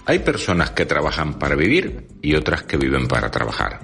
Hay 0.07 0.21
personas 0.21 0.71
que 0.71 0.87
trabajan 0.87 1.35
para 1.35 1.57
vivir 1.57 2.07
y 2.23 2.35
otras 2.35 2.63
que 2.63 2.77
viven 2.77 3.09
para 3.09 3.31
trabajar. 3.31 3.81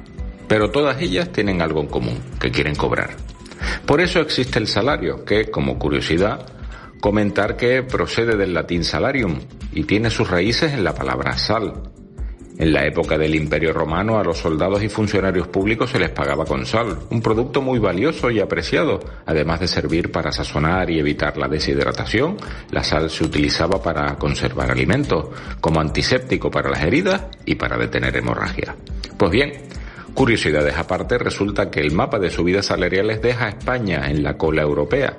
Pero 0.48 0.70
todas 0.70 1.00
ellas 1.00 1.30
tienen 1.32 1.62
algo 1.62 1.80
en 1.80 1.88
común, 1.88 2.20
que 2.40 2.50
quieren 2.50 2.74
cobrar. 2.74 3.16
Por 3.86 4.00
eso 4.00 4.20
existe 4.20 4.58
el 4.58 4.68
salario, 4.68 5.24
que, 5.24 5.50
como 5.50 5.78
curiosidad, 5.78 6.46
comentar 7.00 7.56
que 7.56 7.82
procede 7.82 8.36
del 8.36 8.54
latín 8.54 8.84
salarium 8.84 9.40
y 9.72 9.84
tiene 9.84 10.10
sus 10.10 10.30
raíces 10.30 10.72
en 10.72 10.84
la 10.84 10.94
palabra 10.94 11.36
sal, 11.38 11.82
en 12.58 12.72
la 12.72 12.86
época 12.86 13.18
del 13.18 13.34
Imperio 13.34 13.72
Romano 13.72 14.18
a 14.18 14.24
los 14.24 14.38
soldados 14.38 14.82
y 14.82 14.88
funcionarios 14.88 15.48
públicos 15.48 15.90
se 15.90 15.98
les 15.98 16.10
pagaba 16.10 16.44
con 16.44 16.66
sal, 16.66 16.98
un 17.10 17.22
producto 17.22 17.62
muy 17.62 17.78
valioso 17.78 18.30
y 18.30 18.40
apreciado. 18.40 19.00
Además 19.26 19.60
de 19.60 19.68
servir 19.68 20.12
para 20.12 20.32
sazonar 20.32 20.90
y 20.90 20.98
evitar 20.98 21.36
la 21.38 21.48
deshidratación, 21.48 22.36
la 22.70 22.84
sal 22.84 23.10
se 23.10 23.24
utilizaba 23.24 23.82
para 23.82 24.16
conservar 24.16 24.70
alimentos, 24.70 25.26
como 25.60 25.80
antiséptico 25.80 26.50
para 26.50 26.70
las 26.70 26.82
heridas 26.82 27.22
y 27.44 27.54
para 27.54 27.76
detener 27.76 28.16
hemorragia. 28.16 28.76
Pues 29.16 29.30
bien, 29.30 29.52
curiosidades 30.14 30.76
aparte, 30.76 31.18
resulta 31.18 31.70
que 31.70 31.80
el 31.80 31.92
mapa 31.92 32.18
de 32.18 32.30
subidas 32.30 32.66
salariales 32.66 33.22
deja 33.22 33.46
a 33.46 33.50
España 33.50 34.10
en 34.10 34.22
la 34.22 34.36
cola 34.36 34.62
europea 34.62 35.16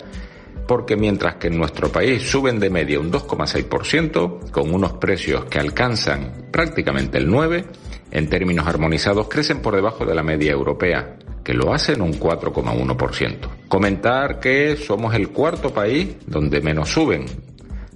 porque 0.67 0.95
mientras 0.95 1.35
que 1.35 1.47
en 1.47 1.57
nuestro 1.57 1.91
país 1.91 2.23
suben 2.23 2.59
de 2.59 2.69
media 2.69 2.99
un 2.99 3.11
2,6%, 3.11 4.51
con 4.51 4.73
unos 4.73 4.93
precios 4.93 5.45
que 5.45 5.59
alcanzan 5.59 6.47
prácticamente 6.51 7.17
el 7.17 7.29
9%, 7.29 7.65
en 8.11 8.29
términos 8.29 8.67
armonizados 8.67 9.27
crecen 9.27 9.61
por 9.61 9.75
debajo 9.75 10.05
de 10.05 10.13
la 10.13 10.21
media 10.21 10.51
europea, 10.51 11.17
que 11.43 11.53
lo 11.53 11.73
hacen 11.73 12.01
un 12.01 12.13
4,1%. 12.13 13.67
Comentar 13.67 14.39
que 14.39 14.75
somos 14.77 15.15
el 15.15 15.29
cuarto 15.29 15.73
país 15.73 16.15
donde 16.27 16.61
menos 16.61 16.89
suben, 16.89 17.25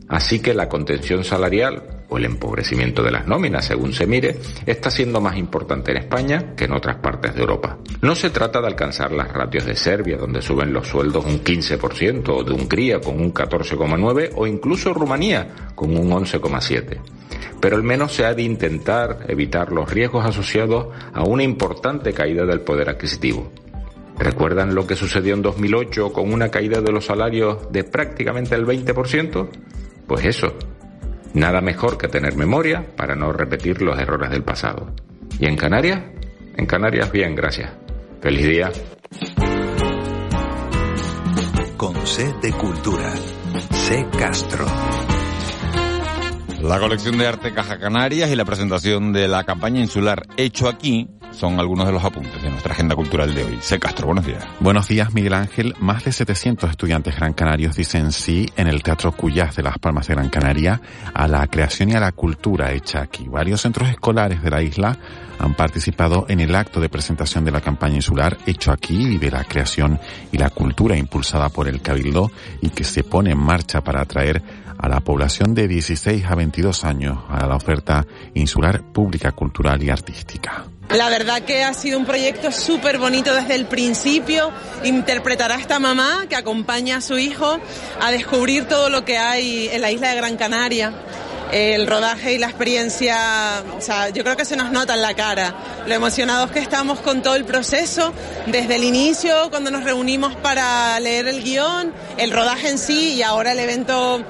así 0.10 0.40
que 0.40 0.56
la 0.56 0.68
contención 0.68 1.24
salarial 1.24 1.97
o 2.10 2.17
el 2.17 2.26
empobrecimiento 2.26 3.04
de 3.04 3.12
las 3.12 3.28
nóminas, 3.28 3.65
según 3.65 3.93
se 3.93 4.08
mire, 4.08 4.39
está 4.65 4.89
siendo 4.89 5.20
más 5.20 5.38
importante 5.38 5.91
en 5.91 5.98
España 5.98 6.54
que 6.56 6.65
en 6.65 6.74
otras 6.74 6.98
partes 6.98 7.36
de 7.36 7.41
Europa. 7.41 7.78
No 8.02 8.15
se 8.15 8.30
trata 8.30 8.62
de 8.62 8.67
alcanzar 8.67 9.12
las 9.12 9.32
ratios 9.32 9.65
de 9.65 9.76
Serbia, 9.76 10.17
donde 10.17 10.41
suben 10.41 10.72
los 10.72 10.88
sueldos 10.88 11.26
un 11.26 11.43
15%, 11.43 12.30
o 12.30 12.43
de 12.43 12.54
Hungría 12.54 13.00
con 13.00 13.20
un 13.20 13.34
14,9%, 13.34 14.32
o 14.36 14.48
incluso 14.48 14.93
Rumanía 14.93 15.48
con 15.76 15.96
un 15.98 16.10
11,7%. 16.10 17.00
Pero 17.60 17.76
al 17.76 17.84
menos 17.84 18.13
se 18.13 18.26
ha 18.26 18.34
de 18.34 18.43
intentar 18.43 19.26
evitar 19.28 19.72
los 19.72 19.91
riesgos 19.91 20.26
asociados 20.26 20.88
a 21.13 21.24
una 21.24 21.43
importante 21.43 22.13
caída 22.13 22.46
del 22.46 22.62
poder 22.62 22.89
adquisitivo. 22.89 23.52
¿Recuerdan 24.20 24.74
lo 24.74 24.88
que 24.88 24.96
sucedió 24.96 25.34
en 25.36 25.41
2008 25.41 26.12
con 26.12 26.32
una 26.32 26.50
caída 26.50 26.82
de 26.82 26.91
los 26.91 27.06
salarios 27.06 27.72
de 27.72 27.84
prácticamente 27.84 28.56
el 28.56 28.65
20%? 28.65 29.50
Pues 30.08 30.26
eso, 30.26 30.54
Nada 31.34 31.62
mejor 31.62 31.98
que 31.98 32.08
tener 32.08 32.36
memoria 32.36 32.86
para 32.96 33.16
no 33.16 33.32
repetir 33.32 33.82
los 33.82 34.00
errores 34.00 34.30
del 34.32 34.44
pasado. 34.44 34.94
¿Y 35.40 35.46
en 35.46 35.56
Canarias? 35.56 36.02
En 36.56 36.66
Canarias 36.66 37.12
bien, 37.12 37.36
gracias. 37.36 37.72
Feliz 38.22 38.48
día. 38.48 38.72
Con 41.78 41.96
C 42.08 42.34
de 42.42 42.52
Cultura. 42.54 43.12
C 43.72 44.08
Castro. 44.18 44.66
La 46.62 46.80
colección 46.80 47.18
de 47.18 47.28
arte 47.28 47.54
Caja 47.54 47.78
Canarias 47.78 48.32
y 48.32 48.36
la 48.36 48.46
presentación 48.46 49.13
de 49.13 49.28
la 49.28 49.44
campaña 49.44 49.80
insular 49.80 50.26
Hecho 50.38 50.68
Aquí 50.68 51.08
son 51.38 51.60
algunos 51.60 51.86
de 51.86 51.93
los 51.93 52.04
apuntes 52.04 52.41
de 52.41 52.50
nuestra 52.50 52.73
agenda 52.73 52.95
cultural 52.95 53.34
de 53.34 53.43
hoy. 53.43 53.58
C. 53.62 53.80
Castro, 53.80 54.08
buenos 54.08 54.26
días. 54.26 54.43
Buenos 54.60 54.88
días, 54.88 55.13
Miguel 55.13 55.34
Ángel. 55.34 55.76
Más 55.80 56.04
de 56.04 56.12
700 56.12 56.71
estudiantes 56.71 57.15
gran 57.15 57.34
canarios 57.34 57.76
dicen 57.76 58.12
sí 58.12 58.47
en 58.56 58.67
el 58.67 58.82
Teatro 58.82 59.12
Cuyás 59.12 59.56
de 59.56 59.63
Las 59.63 59.78
Palmas 59.78 60.08
de 60.08 60.15
Gran 60.15 60.30
Canaria 60.30 60.82
a 61.13 61.28
la 61.28 61.45
creación 61.47 61.91
y 61.91 61.93
a 61.93 62.00
la 62.00 62.12
cultura 62.12 62.71
hecha 62.71 63.02
aquí. 63.02 63.28
Varios 63.28 63.62
centros 63.62 63.89
escolares 63.89 64.41
de 64.41 64.50
la 64.50 64.63
isla 64.63 64.97
han 65.38 65.54
participado 65.54 66.26
en 66.28 66.39
el 66.39 66.56
acto 66.56 66.82
de 66.82 66.89
presentación 66.89 67.45
de 67.45 67.52
la 67.52 67.62
campaña 67.62 67.95
insular 67.95 68.38
hecho 68.47 68.71
aquí 68.71 68.95
y 68.95 69.17
de 69.19 69.30
la 69.30 69.43
creación 69.43 70.00
y 70.32 70.38
la 70.38 70.50
cultura 70.50 70.97
impulsada 70.97 71.50
por 71.50 71.67
el 71.67 71.82
Cabildo 71.82 72.32
y 72.62 72.69
que 72.69 72.84
se 72.84 73.04
pone 73.04 73.32
en 73.32 73.39
marcha 73.39 73.82
para 73.82 74.02
atraer 74.02 74.41
a 74.80 74.89
la 74.89 75.02
población 75.02 75.54
de 75.54 75.67
16 75.67 76.26
a 76.26 76.36
22 76.36 76.84
años 76.84 77.19
a 77.30 77.45
la 77.45 77.56
oferta 77.56 78.06
insular 78.34 78.82
pública, 78.91 79.32
cultural 79.32 79.84
y 79.84 79.89
artística. 79.89 80.65
La 80.89 81.10
verdad 81.10 81.41
que 81.41 81.65
ha 81.65 81.73
sido 81.73 82.00
un 82.00 82.06
proyecto 82.06 82.50
súper 82.52 82.97
bonito 82.97 83.34
desde 83.34 83.56
el 83.56 83.65
principio. 83.65 84.52
Interpretar 84.86 85.52
a 85.52 85.56
esta 85.56 85.80
mamá 85.80 86.26
que 86.30 86.36
acompaña 86.36 86.97
a 86.97 87.02
su 87.02 87.17
hijo 87.17 87.60
a 88.00 88.12
descubrir 88.12 88.67
todo 88.69 88.89
lo 88.89 89.04
que 89.04 89.17
hay 89.17 89.67
en 89.67 89.82
la 89.82 89.91
isla 89.91 90.10
de 90.10 90.15
Gran 90.15 90.38
Canaria. 90.38 90.93
El 91.52 91.88
rodaje 91.88 92.34
y 92.34 92.38
la 92.38 92.47
experiencia, 92.47 93.63
o 93.78 93.82
sea, 93.82 94.10
yo 94.10 94.23
creo 94.23 94.36
que 94.38 94.45
se 94.45 94.56
nos 94.56 94.71
nota 94.71 94.93
en 94.93 95.02
la 95.02 95.13
cara. 95.13 95.56
Lo 95.86 95.93
emocionados 95.93 96.52
que 96.52 96.60
estamos 96.60 97.00
con 97.00 97.21
todo 97.21 97.36
el 97.36 97.45
proceso, 97.45 98.13
desde 98.47 98.76
el 98.76 98.84
inicio, 98.84 99.50
cuando 99.50 99.71
nos 99.71 99.84
reunimos 99.84 100.36
para 100.36 101.00
leer 101.00 101.28
el 101.28 101.43
guion, 101.43 101.93
el 102.17 102.32
rodaje 102.32 102.69
en 102.69 102.78
sí 102.78 103.13
y 103.13 103.23
ahora 103.23 103.54
el 103.54 103.60
evento 103.60 104.26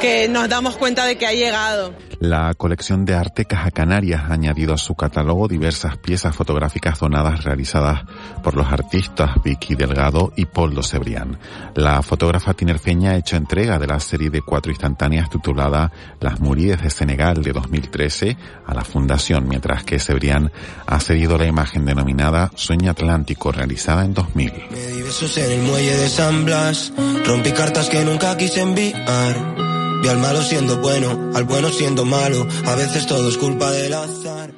que 0.00 0.28
nos 0.28 0.48
damos 0.48 0.76
cuenta 0.76 1.04
de 1.04 1.16
que 1.16 1.26
ha 1.26 1.32
llegado. 1.32 1.94
La 2.20 2.52
colección 2.52 3.06
de 3.06 3.14
arte 3.14 3.46
Caja 3.46 3.70
Canarias 3.70 4.24
ha 4.28 4.34
añadido 4.34 4.74
a 4.74 4.78
su 4.78 4.94
catálogo 4.94 5.48
diversas 5.48 5.96
piezas 5.96 6.36
fotográficas 6.36 6.98
donadas 6.98 7.44
realizadas 7.44 8.02
por 8.42 8.56
los 8.56 8.66
artistas 8.66 9.42
Vicky 9.42 9.74
Delgado 9.74 10.30
y 10.36 10.44
Paul 10.44 10.84
Cebrián. 10.84 11.38
La 11.74 12.02
fotógrafa 12.02 12.52
tinerfeña 12.52 13.12
ha 13.12 13.16
hecho 13.16 13.36
entrega 13.36 13.78
de 13.78 13.86
la 13.86 13.98
serie 14.00 14.28
de 14.28 14.42
cuatro 14.42 14.70
instantáneas 14.70 15.30
titulada 15.30 15.90
Las 16.20 16.40
Muríes 16.40 16.82
de 16.82 16.90
Senegal 16.90 17.42
de 17.42 17.52
2013 17.52 18.36
a 18.66 18.74
la 18.74 18.84
Fundación, 18.84 19.48
mientras 19.48 19.84
que 19.84 19.98
Cebrián 19.98 20.52
ha 20.86 21.00
cedido 21.00 21.38
la 21.38 21.46
imagen 21.46 21.86
denominada 21.86 22.50
Sueño 22.54 22.90
Atlántico 22.90 23.50
realizada 23.50 24.04
en 24.04 24.12
2000. 24.12 24.52
Me 24.70 24.86
di 24.88 25.02
besos 25.02 25.38
en 25.38 25.52
el 25.52 25.62
muelle 25.62 25.96
de 25.96 26.08
San 26.10 26.44
Blas, 26.44 26.92
rompí 27.24 27.52
cartas 27.52 27.88
que 27.88 28.04
nunca 28.04 28.36
quise 28.36 28.60
enviar. 28.60 29.79
Vi 30.02 30.08
al 30.08 30.18
malo 30.18 30.42
siendo 30.42 30.78
bueno, 30.78 31.30
al 31.34 31.44
bueno 31.44 31.68
siendo 31.68 32.04
malo, 32.04 32.46
a 32.66 32.74
veces 32.74 33.06
todo 33.06 33.28
es 33.28 33.36
culpa 33.36 33.70
del 33.70 33.92
azar. 33.92 34.50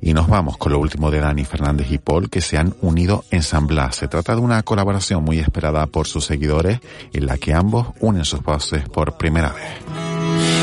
Y 0.00 0.14
nos 0.14 0.28
vamos 0.28 0.56
con 0.56 0.72
lo 0.72 0.78
último 0.78 1.10
de 1.10 1.18
Dani 1.18 1.44
Fernández 1.44 1.90
y 1.90 1.98
Paul 1.98 2.30
que 2.30 2.40
se 2.40 2.58
han 2.58 2.74
unido 2.80 3.24
en 3.32 3.42
San 3.42 3.66
Blas. 3.66 3.96
Se 3.96 4.06
trata 4.06 4.36
de 4.36 4.40
una 4.40 4.62
colaboración 4.62 5.24
muy 5.24 5.40
esperada 5.40 5.86
por 5.86 6.06
sus 6.06 6.24
seguidores 6.24 6.78
en 7.12 7.26
la 7.26 7.38
que 7.38 7.54
ambos 7.54 7.88
unen 8.00 8.24
sus 8.24 8.42
voces 8.42 8.88
por 8.88 9.16
primera 9.16 9.52
vez. 9.52 9.72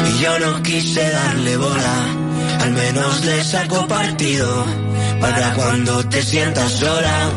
Y 0.09 0.23
yo 0.23 0.39
no 0.39 0.63
quise 0.63 1.09
darle 1.09 1.57
bola, 1.57 2.05
al 2.61 2.71
menos 2.71 3.25
le 3.25 3.43
saco 3.43 3.85
partido 3.87 4.65
para 5.19 5.53
cuando 5.55 6.07
te 6.07 6.21
sientas 6.21 6.71
sola 6.71 7.29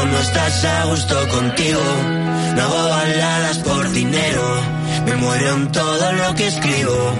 o 0.00 0.06
no 0.06 0.18
estás 0.18 0.64
a 0.64 0.84
gusto 0.86 1.28
contigo. 1.28 2.29
No 2.56 2.62
hago 2.62 2.88
baladas 2.88 3.58
por 3.58 3.92
dinero 3.92 4.80
me 5.04 5.16
muero 5.16 5.56
en 5.56 5.70
todo 5.72 6.12
lo 6.12 6.34
que 6.34 6.46
escribo. 6.46 7.12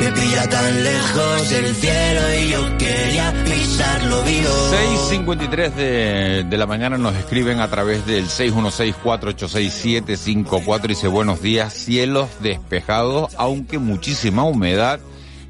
Me 0.00 0.10
pilla 0.12 0.48
tan 0.48 0.84
lejos 0.84 1.52
el 1.52 1.74
cielo 1.74 2.20
y 2.40 2.48
yo 2.50 2.78
quería 2.78 3.34
pisarlo 3.44 4.22
vivo. 4.22 4.48
6.53 5.10 5.74
de, 5.74 6.44
de 6.44 6.56
la 6.56 6.66
mañana 6.66 6.96
nos 6.98 7.14
escriben 7.14 7.60
a 7.60 7.68
través 7.68 8.04
del 8.06 8.26
616-486-754 8.26 10.84
y 10.84 10.88
dice 10.88 11.08
buenos 11.08 11.40
días, 11.42 11.72
cielos 11.72 12.28
despejados, 12.40 13.34
aunque 13.36 13.78
muchísima 13.78 14.44
humedad 14.44 15.00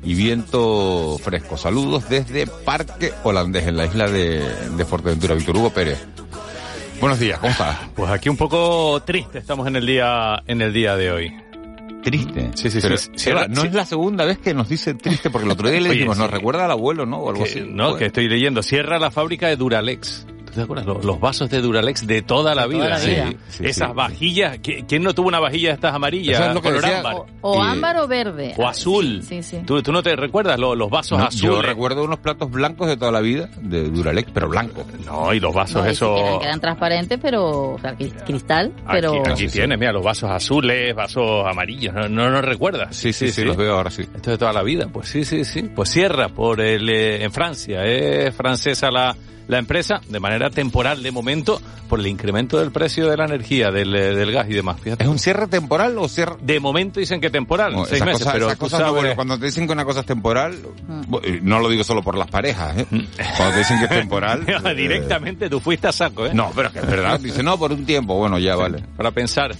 y 0.03 0.14
viento 0.14 1.18
fresco. 1.22 1.57
Saludos 1.57 2.09
desde 2.09 2.46
Parque 2.46 3.12
Holandés, 3.25 3.66
en 3.66 3.77
la 3.77 3.87
isla 3.87 4.09
de, 4.09 4.44
de 4.77 4.85
Fuerteventura. 4.85 5.35
Víctor 5.35 5.57
Hugo 5.57 5.70
Pérez. 5.70 5.99
Buenos 7.01 7.19
días, 7.21 7.39
¿cómo 7.39 7.53
estás? 7.53 7.79
Pues 7.95 8.11
aquí 8.11 8.29
un 8.29 8.37
poco 8.37 9.01
triste 9.05 9.39
estamos 9.39 9.67
en 9.67 9.77
el 9.77 9.87
día, 9.87 10.43
en 10.47 10.63
el 10.63 10.73
día 10.73 10.97
de 10.97 11.11
hoy 11.13 11.47
triste. 12.07 12.51
Sí, 12.55 12.71
sí, 12.71 12.81
sí. 12.81 13.31
no 13.49 13.65
es 13.65 13.75
la 13.75 13.85
segunda 13.85 14.25
vez 14.25 14.39
que 14.39 14.55
nos 14.55 14.69
dice 14.69 14.95
triste, 14.95 15.29
porque 15.29 15.47
el 15.47 15.51
otro 15.51 15.69
día 15.69 15.81
le 15.81 15.91
dijimos, 15.93 16.17
nos 16.17 16.31
recuerda 16.31 16.65
al 16.65 16.71
abuelo, 16.71 17.05
¿no? 17.05 17.19
O 17.19 17.31
algo 17.31 17.43
así. 17.43 17.67
No, 17.69 17.97
que 17.97 18.07
estoy 18.07 18.29
leyendo. 18.29 18.63
Cierra 18.63 19.01
la 19.01 19.11
fábrica 19.11 19.49
de 19.49 19.57
Duralex. 19.57 20.25
¿Te 20.57 20.62
acuerdas? 20.62 20.87
Los, 20.87 21.21
vasos 21.21 21.51
de 21.51 21.61
Duralex 21.61 22.07
de 22.07 22.23
toda 22.23 22.55
la 22.55 22.66
vida. 22.66 22.97
Sí, 22.99 23.14
Esas 23.61 23.95
vajillas. 23.95 24.59
¿Quién 24.61 25.03
no 25.03 25.14
tuvo 25.14 25.29
una 25.29 25.38
vajilla 25.38 25.69
de 25.69 25.75
estas 25.75 25.95
amarillas? 25.95 26.40
es 26.40 26.55
lo 26.55 26.62
que 26.62 26.69
ámbar. 26.71 27.16
O, 27.42 27.62
ámbar 27.62 27.99
o 27.99 28.09
verde. 28.09 28.55
O 28.57 28.66
azul. 28.66 29.23
Sí, 29.23 29.42
sí. 29.42 29.59
¿Tú, 29.66 29.83
no 29.92 30.03
te 30.03 30.16
recuerdas 30.16 30.59
los, 30.59 30.88
vasos 30.88 31.21
azules? 31.21 31.42
Yo 31.42 31.61
recuerdo 31.61 32.05
unos 32.05 32.21
platos 32.21 32.51
blancos 32.51 32.88
de 32.88 32.97
toda 32.97 33.12
la 33.12 33.21
vida, 33.21 33.51
de 33.61 33.90
Duralex, 33.90 34.31
pero 34.33 34.49
blancos. 34.49 34.87
No, 35.05 35.35
y 35.35 35.40
los 35.40 35.53
vasos 35.53 35.87
esos... 35.87 36.40
quedan, 36.40 36.59
transparentes, 36.59 37.19
pero... 37.21 37.75
O 37.75 37.79
sea, 37.79 37.95
cristal, 37.95 38.73
pero... 38.90 39.23
Aquí, 39.29 39.49
tienes, 39.49 39.79
mira, 39.79 39.92
los 39.92 40.03
vasos 40.03 40.31
azules, 40.31 40.95
vasos 40.95 41.47
amarillos. 41.47 41.95
¿No, 41.95 42.09
no, 42.09 42.40
recuerdas? 42.40 42.97
Sí, 42.97 43.12
sí, 43.12 43.31
sí, 43.31 43.45
los 43.45 43.59
veo 43.59 43.77
ahora 43.77 43.90
sí. 43.90 44.03
Esto 44.14 44.31
de 44.31 44.38
toda 44.38 44.55
la 44.55 44.62
vida. 44.62 44.88
Pues 44.90 45.07
sí, 45.07 45.27
sí, 45.27 45.45
sí. 45.45 45.64
Pues 45.64 45.90
cierra 45.90 46.31
por 46.31 46.62
el... 46.62 46.88
Eh, 46.88 47.25
en 47.25 47.31
Francia. 47.31 47.85
Es 47.85 48.35
francesa 48.35 48.90
la 48.90 49.14
la 49.49 49.59
empresa 49.59 50.01
de 50.09 50.21
manera 50.21 50.51
temporal 50.51 51.03
de 51.03 51.11
momento 51.13 51.61
por 51.89 52.01
el 52.01 52.07
incremento 52.07 52.59
del 52.59 52.73
precio 52.73 53.09
de 53.09 53.17
la 53.17 53.27
energía, 53.27 53.71
del, 53.71 53.95
eh, 53.95 54.15
del 54.15 54.33
gas 54.33 54.47
y 54.49 54.55
demás. 54.55 54.81
Fíjate. 54.81 55.05
¿Es 55.05 55.11
un 55.11 55.19
cierre 55.19 55.47
temporal 55.47 55.97
o 55.99 56.09
cierre...? 56.09 56.37
De 56.41 56.59
momento 56.61 57.01
dicen 57.01 57.21
que 57.21 57.31
temporal, 57.31 57.73
No, 57.73 57.85
seis 57.85 58.05
meses, 58.05 58.27
pero 58.33 58.51
esas 58.51 58.81
no, 58.81 58.93
bueno, 58.93 59.15
cuando 59.15 59.39
te 59.39 59.47
dicen 59.47 59.67
que 59.67 59.73
una 59.73 59.85
cosa 59.85 60.01
es 60.01 60.07
temporal, 60.07 60.59
eh, 61.23 61.41
no 61.43 61.61
lo 61.61 61.69
digo 61.69 61.85
solo 61.85 62.03
por 62.03 62.17
las 62.17 62.29
parejas, 62.29 62.77
¿eh? 62.79 62.87
Cuando 63.37 63.53
te 63.53 63.59
dicen 63.59 63.79
que 63.79 63.85
es 63.85 63.91
temporal... 63.91 64.45
eh, 64.47 64.75
Directamente 64.75 65.49
tú 65.49 65.61
fuiste 65.61 65.89
a 65.89 65.93
saco, 65.93 66.27
¿eh? 66.27 66.35
No, 66.35 66.51
pero 66.55 66.69
es 66.69 66.75
que 66.75 66.81
es 66.81 66.87
verdad. 66.87 67.21
Dice, 67.27 67.43
no, 67.43 67.59
por 67.59 67.73
un 67.73 67.85
tiempo. 67.85 68.17
Bueno, 68.17 68.39
ya 68.39 68.57
vale. 68.57 68.83
Para 68.97 69.11
pensar. 69.11 69.55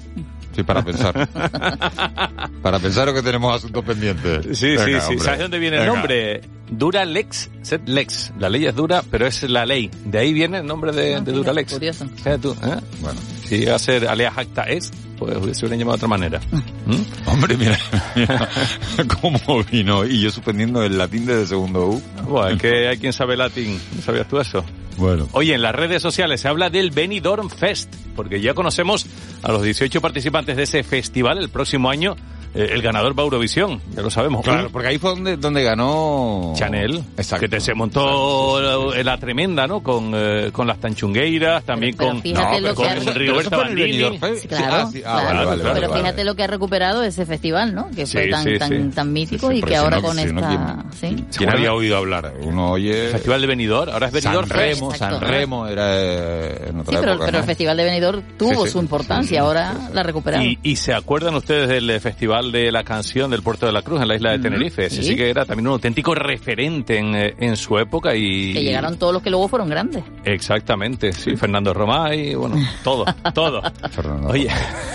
Sí, 0.57 0.63
para 0.63 0.83
pensar. 0.83 1.29
para 2.63 2.79
pensar 2.79 3.07
o 3.11 3.15
que 3.15 3.21
tenemos 3.21 3.55
asuntos 3.55 3.85
pendientes. 3.85 4.59
Sí, 4.59 4.69
Venga, 4.69 4.85
sí, 4.87 4.91
sí. 4.93 4.99
hombre. 5.01 5.19
¿Sabes 5.19 5.41
dónde 5.41 5.59
viene 5.59 5.77
el 5.83 5.87
nombre? 5.87 6.41
Dura 6.71 7.05
Lex, 7.05 7.51
Set 7.61 7.87
Lex. 7.87 8.33
La 8.39 8.49
ley 8.49 8.65
es 8.65 8.75
dura, 8.75 9.03
pero 9.11 9.27
es 9.27 9.43
la 9.43 9.67
ley. 9.67 9.91
De 10.07 10.19
ahí 10.19 10.33
viene 10.33 10.59
el 10.59 10.67
nombre 10.67 10.93
de, 10.93 11.21
de 11.21 11.33
Dura 11.33 11.53
Lex. 11.53 11.75
Curioso. 11.75 12.07
Tú, 12.41 12.53
¿eh? 12.53 12.77
Bueno. 13.01 13.21
Si 13.45 13.57
iba 13.57 13.75
a 13.75 13.79
ser 13.79 14.09
Alea 14.09 14.31
Jacta 14.31 14.63
es, 14.63 14.91
pues 15.19 15.59
se 15.59 15.67
hubieran 15.67 15.79
llamado 15.79 15.99
de 15.99 16.07
otra 16.07 16.09
manera. 16.09 16.41
¿Mm? 16.87 17.29
Hombre, 17.29 17.57
mira, 17.59 17.79
mira 18.15 18.49
cómo 19.21 19.63
vino. 19.71 20.07
Y 20.07 20.23
yo 20.23 20.31
suspendiendo 20.31 20.83
el 20.83 20.97
latín 20.97 21.27
desde 21.27 21.47
segundo 21.49 21.87
U. 21.87 22.03
Bueno, 22.27 22.49
es 22.49 22.63
que 22.63 22.89
hay 22.89 22.97
quien 22.97 23.13
sabe 23.13 23.37
latín. 23.37 23.79
¿No 23.95 24.01
¿Sabías 24.01 24.27
tú 24.27 24.41
eso? 24.41 24.65
Bueno. 24.97 25.29
Oye, 25.33 25.55
en 25.55 25.63
las 25.63 25.75
redes 25.75 26.03
sociales 26.03 26.41
se 26.41 26.49
habla 26.49 26.71
del 26.71 26.91
Benidorm 26.91 27.51
Fest, 27.51 27.95
porque 28.15 28.41
ya 28.41 28.55
conocemos 28.55 29.07
a 29.43 29.53
los 29.53 29.63
18 29.63 30.01
participantes 30.01 30.57
de 30.57 30.63
ese 30.63 30.83
festival 30.83 31.39
el 31.39 31.49
próximo 31.49 31.91
año. 31.91 32.17
Eh, 32.57 32.71
el 32.73 32.83
ganador 32.83 33.17
va 33.19 33.23
a 33.23 33.27
Eurovisión, 33.27 33.81
ya 33.95 34.03
lo 34.03 34.11
sabemos. 34.11 34.43
Claro, 34.43 34.67
Un- 34.67 34.73
porque 34.73 34.89
ahí 34.89 34.99
fue 34.99 35.11
donde, 35.11 35.37
donde 35.37 35.63
ganó... 35.63 36.53
Chanel, 36.57 37.03
Exacto. 37.17 37.41
que 37.43 37.49
te 37.49 37.61
se 37.61 37.75
montó 37.75 38.61
la, 38.93 39.03
la 39.03 39.19
tremenda, 39.19 39.67
¿no? 39.67 39.83
Con, 39.83 40.13
eh, 40.15 40.51
con 40.53 40.67
las 40.67 40.79
tanchungueiras, 40.79 41.65
también 41.65 41.95
pero 41.97 42.11
con, 42.11 42.23
fíjate 42.23 42.61
lo 42.61 42.75
con 42.75 42.87
Rigoberta 43.15 43.57
Bandini. 43.57 44.19
Claro, 44.49 44.91
pero 45.75 45.93
fíjate 45.93 46.25
lo 46.25 46.35
que 46.35 46.45
ha 46.45 46.47
recuperado 46.47 47.03
ese 47.03 47.27
festival, 47.27 47.75
¿no? 47.75 47.89
Que 47.95 48.07
fue 48.07 48.25
Sí, 48.25 48.31
tan, 48.31 48.45
sí, 48.45 48.59
tan, 48.59 48.69
sí. 48.69 48.91
tan 48.95 49.13
mítico 49.13 49.53
y 49.53 49.63
que 49.63 49.77
ahora 49.77 49.97
no- 49.97 50.03
con 50.03 50.17
no, 50.17 50.23
esta... 50.23 50.85
¿quién- 51.01 51.17
¿sí? 51.17 51.25
¿Quién 51.37 51.51
había 51.51 51.73
oído 51.73 51.97
hablar? 51.97 52.33
Uno 52.43 52.73
oye... 52.73 53.09
Festival 53.11 53.41
de 53.41 53.47
Benidorm, 53.47 53.93
ahora 53.93 54.07
es 54.09 54.13
Benidorm 54.13 54.49
San. 54.49 54.57
Remo. 54.59 54.95
San 54.95 55.21
Remo 55.21 55.67
era 55.67 55.87
eh, 55.97 56.69
en 56.71 56.81
otra 56.81 57.01
pero, 57.01 57.13
época, 57.13 57.27
pero 57.27 57.33
¿no? 57.33 57.39
el 57.39 57.45
Festival 57.45 57.77
de 57.77 57.85
Benidorm 57.85 58.23
tuvo 58.39 58.67
su 58.67 58.79
importancia, 58.79 59.41
ahora 59.43 59.75
la 59.93 60.03
recuperaron. 60.03 60.57
Y, 60.63 60.77
se 60.77 60.93
acuerdan 60.95 61.35
ustedes 61.35 61.69
del 61.69 61.89
eh, 61.91 62.01
Festival 62.47 62.53
de 62.53 62.73
la 62.73 62.85
Canción 62.85 63.31
del 63.31 63.43
Puerto 63.43 63.67
de 63.67 63.73
la 63.73 63.83
Cruz 63.83 64.01
en 64.01 64.09
la 64.09 64.15
isla 64.17 64.31
de 64.33 64.39
Tenerife. 64.39 64.87
Ese 64.87 65.03
sí. 65.03 65.09
sí 65.11 65.17
que 65.17 65.31
era 65.31 65.45
también 65.45 65.67
un 65.69 65.75
auténtico 65.75 66.15
referente 66.15 66.99
en, 66.99 67.15
eh, 67.15 67.35
en 67.39 67.57
su 67.57 67.79
época 67.79 68.15
y... 68.15 68.53
Que 68.53 68.63
llegaron 68.63 68.99
todos 68.99 69.13
los 69.13 69.23
que 69.23 69.31
luego 69.31 69.49
fueron 69.49 69.69
grandes. 69.69 70.05
Exactamente, 70.25 71.13
sí, 71.13 71.37
Fernando 71.37 71.73
Romay, 71.75 72.35
bueno, 72.35 72.57
todo, 72.85 73.05
todo. 73.35 73.63
Fernando 73.91 74.29
Oye, 74.29 74.49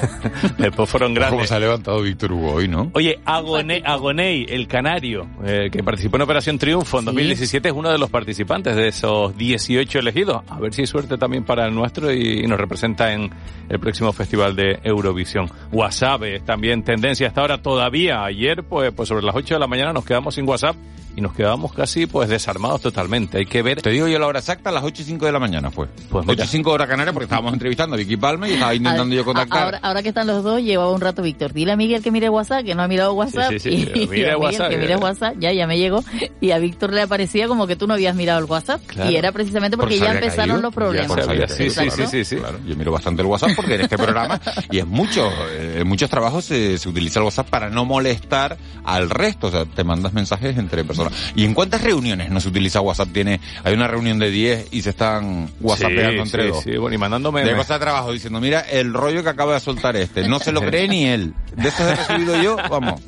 después 0.58 0.90
fueron 0.90 1.14
¿Cómo 1.14 1.28
grandes. 1.28 1.50
se 1.50 1.56
ha 1.56 1.60
levantado 1.60 2.02
Víctor 2.02 2.32
Hugo 2.34 2.54
hoy, 2.54 2.68
no? 2.68 2.92
Oye, 2.94 3.20
Agone- 3.26 3.82
Agoney, 3.86 4.46
el 4.50 4.68
canario, 4.68 5.28
eh, 5.46 5.70
que 5.72 5.84
participó 5.84 6.18
en 6.18 6.24
Operación 6.24 6.58
Triunfo 6.58 7.00
en 7.00 7.06
2017, 7.06 7.70
es 7.70 7.74
uno 7.74 7.90
de 7.90 7.98
los 7.98 8.10
participantes 8.10 8.76
de 8.76 8.88
esos 8.88 9.36
18 9.38 10.00
elegidos. 10.00 10.42
A 10.50 10.60
ver 10.60 10.74
si 10.74 10.82
hay 10.82 10.88
suerte 10.88 11.18
también 11.18 11.44
para 11.44 11.66
el 11.66 11.74
nuestro 11.74 12.12
y, 12.12 12.42
y 12.44 12.48
nos 12.48 12.60
representa 12.60 13.14
en 13.14 13.30
el 13.70 13.80
próximo 13.80 14.12
Festival 14.14 14.56
de 14.56 14.80
Eurovisión. 14.84 15.50
WhatsApp 15.72 16.24
es 16.24 16.46
también 16.46 16.84
tendencia 16.84 17.28
hasta 17.32 17.42
ahora 17.42 17.62
todavía. 17.62 18.26
Ayer, 18.26 18.62
pues, 18.64 18.92
pues 18.94 19.08
sobre 19.08 19.26
las 19.26 19.34
8 19.34 19.56
de 19.56 19.60
la 19.60 19.68
mañana 19.68 19.94
nos 19.94 20.04
quedamos 20.04 20.36
sin 20.36 20.48
WhatsApp 20.48 20.76
y 21.16 21.22
nos 21.22 21.34
quedamos 21.34 21.74
casi 21.74 22.06
pues 22.06 22.30
desarmados 22.30 22.82
totalmente. 22.82 23.38
Hay 23.38 23.46
que 23.46 23.62
ver... 23.62 23.82
Te 23.82 23.90
digo 23.90 24.08
yo 24.08 24.18
la 24.20 24.28
hora 24.28 24.40
exacta, 24.40 24.70
a 24.70 24.74
las 24.74 24.84
8 24.84 25.02
y 25.02 25.06
5 25.06 25.26
de 25.26 25.32
la 25.32 25.40
mañana 25.40 25.72
fue. 25.72 25.88
Pues 26.10 26.24
8 26.24 26.26
mira. 26.28 26.44
y 26.46 26.48
5 26.48 26.72
hora 26.72 26.88
canaria 26.88 27.14
porque 27.14 27.26
estábamos 27.26 27.54
entrevistando 27.54 27.96
a 27.96 27.98
Vicky 27.98 28.18
Palma 28.18 28.48
y 28.48 28.54
estaba 28.54 28.74
intentando 28.76 29.16
yo 29.16 29.22
A- 29.22 29.26
contactar. 29.26 29.64
Ahora, 29.64 29.80
ahora 29.82 30.04
que 30.04 30.10
están 30.10 30.28
los 30.28 30.44
dos, 30.44 30.62
llevaba 30.62 30.92
un 30.92 31.02
rato 31.02 31.22
Víctor. 31.22 31.54
Dile 31.54 31.72
a 31.74 31.76
Miguel 31.76 32.02
que 32.02 32.12
mire 32.12 32.30
WhatsApp, 32.30 32.64
que 32.66 32.76
no 32.76 32.84
ha 32.84 32.88
mirado 32.88 33.14
WhatsApp. 33.14 33.52
Sí, 33.52 33.60
sí, 33.60 33.70
sí, 33.94 34.02
y, 34.04 34.08
mire 34.08 34.32
a 34.32 34.36
Miguel 34.36 34.36
WhatsApp, 34.38 34.70
que 34.70 34.78
mire 34.78 34.96
WhatsApp. 34.98 35.36
Ya, 35.40 35.52
ya 35.54 35.68
me 35.68 35.78
llegó. 35.78 36.04
Y 36.40 36.52
a 36.52 36.58
Víctor 36.60 36.94
le 36.94 37.02
aparecía 37.02 37.48
como 37.48 37.68
que 37.68 37.76
tú 37.76 37.88
no 37.88 37.94
habías 37.96 38.16
mirado 38.16 38.40
el 38.40 38.46
WhatsApp. 38.46 38.82
Claro. 38.88 39.12
Y 39.12 39.16
era 39.16 39.32
precisamente 39.32 39.78
porque 39.78 39.98
Por 39.98 40.06
ya 40.08 40.14
empezaron 40.14 40.62
caído, 40.62 40.62
los 40.62 40.72
ya 40.72 40.76
problemas. 40.76 41.08
por 41.08 41.24
sabía, 41.24 41.48
saber 41.48 41.72
sí, 41.72 41.80
sí, 41.82 41.90
sí, 41.92 42.04
sí, 42.08 42.26
sí. 42.26 42.36
claro. 42.38 42.60
Yo 42.66 42.76
miro 42.76 42.92
bastante 42.92 43.22
el 43.22 43.28
WhatsApp 43.28 43.52
porque 43.56 43.76
en 43.76 43.82
este 43.82 43.98
programa 43.98 44.40
y 44.72 44.80
en 44.80 44.88
muchos, 44.88 45.32
eh, 45.52 45.78
en 45.82 45.88
muchos 45.88 46.10
trabajos 46.10 46.46
se, 46.46 46.78
se 46.78 46.88
utiliza 46.90 47.20
el 47.20 47.26
WhatsApp 47.26 47.50
para 47.50 47.70
no 47.70 47.86
molestar 47.86 48.58
al 48.84 49.10
resto. 49.10 49.48
O 49.48 49.52
sea, 49.52 49.66
te 49.66 49.84
mandas 49.84 50.14
mensajes 50.14 50.58
entre 50.58 50.84
personas. 50.84 51.01
¿Y 51.36 51.46
en 51.46 51.54
cuántas 51.54 51.82
reuniones 51.82 52.30
no 52.30 52.40
se 52.40 52.50
utiliza 52.50 52.82
WhatsApp? 52.82 53.10
Tiene, 53.14 53.40
hay 53.64 53.74
una 53.74 53.88
reunión 53.88 54.20
de 54.20 54.30
10 54.30 54.68
y 54.72 54.82
se 54.82 54.92
están 54.92 55.50
WhatsAppeando 55.62 56.12
Sí, 56.12 56.20
entre 56.20 56.44
sí, 56.44 56.50
dos. 56.50 56.64
sí, 56.64 56.78
bueno, 56.78 56.96
y 56.96 56.98
mandándome... 56.98 57.44
de 57.44 57.54
de 57.54 57.80
trabajo 57.80 58.12
diciendo, 58.12 58.42
mira 58.42 58.60
el 58.62 58.94
rollo 58.94 59.24
que 59.24 59.30
acaba 59.30 59.54
de 59.54 59.60
soltar 59.60 59.96
este. 59.96 60.28
No 60.28 60.40
se 60.40 60.52
lo 60.52 60.62
cree 60.68 60.88
ni 60.88 61.06
él. 61.06 61.34
De 61.56 61.70
estos 61.70 61.88
he 61.88 61.96
recibido 61.96 62.42
yo, 62.42 62.58
vamos. 62.70 63.02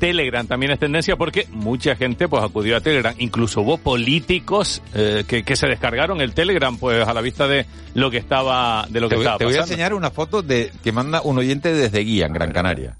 Telegram 0.00 0.46
también 0.46 0.72
es 0.72 0.78
tendencia 0.78 1.14
porque 1.16 1.46
mucha 1.50 1.94
gente 1.94 2.26
pues 2.26 2.42
acudió 2.42 2.76
a 2.76 2.80
Telegram. 2.80 3.14
Incluso 3.18 3.60
hubo 3.60 3.78
políticos 3.78 4.82
eh, 4.94 5.24
que, 5.28 5.42
que 5.44 5.54
se 5.56 5.66
descargaron 5.68 6.20
el 6.20 6.32
Telegram 6.32 6.76
pues 6.76 7.06
a 7.06 7.12
la 7.14 7.20
vista 7.20 7.46
de 7.46 7.66
lo 7.94 8.10
que 8.10 8.16
estaba 8.16 8.86
de 8.88 9.00
lo 9.00 9.08
Te 9.08 9.14
que 9.14 9.16
voy, 9.16 9.24
estaba 9.26 9.38
te 9.38 9.44
voy 9.44 9.54
a 9.54 9.60
enseñar 9.60 9.92
una 9.94 10.10
foto 10.10 10.42
de 10.42 10.72
que 10.82 10.90
manda 10.90 11.20
un 11.20 11.38
oyente 11.38 11.72
desde 11.72 12.00
Guía, 12.00 12.26
en 12.26 12.32
Gran 12.32 12.50
Canaria. 12.50 12.96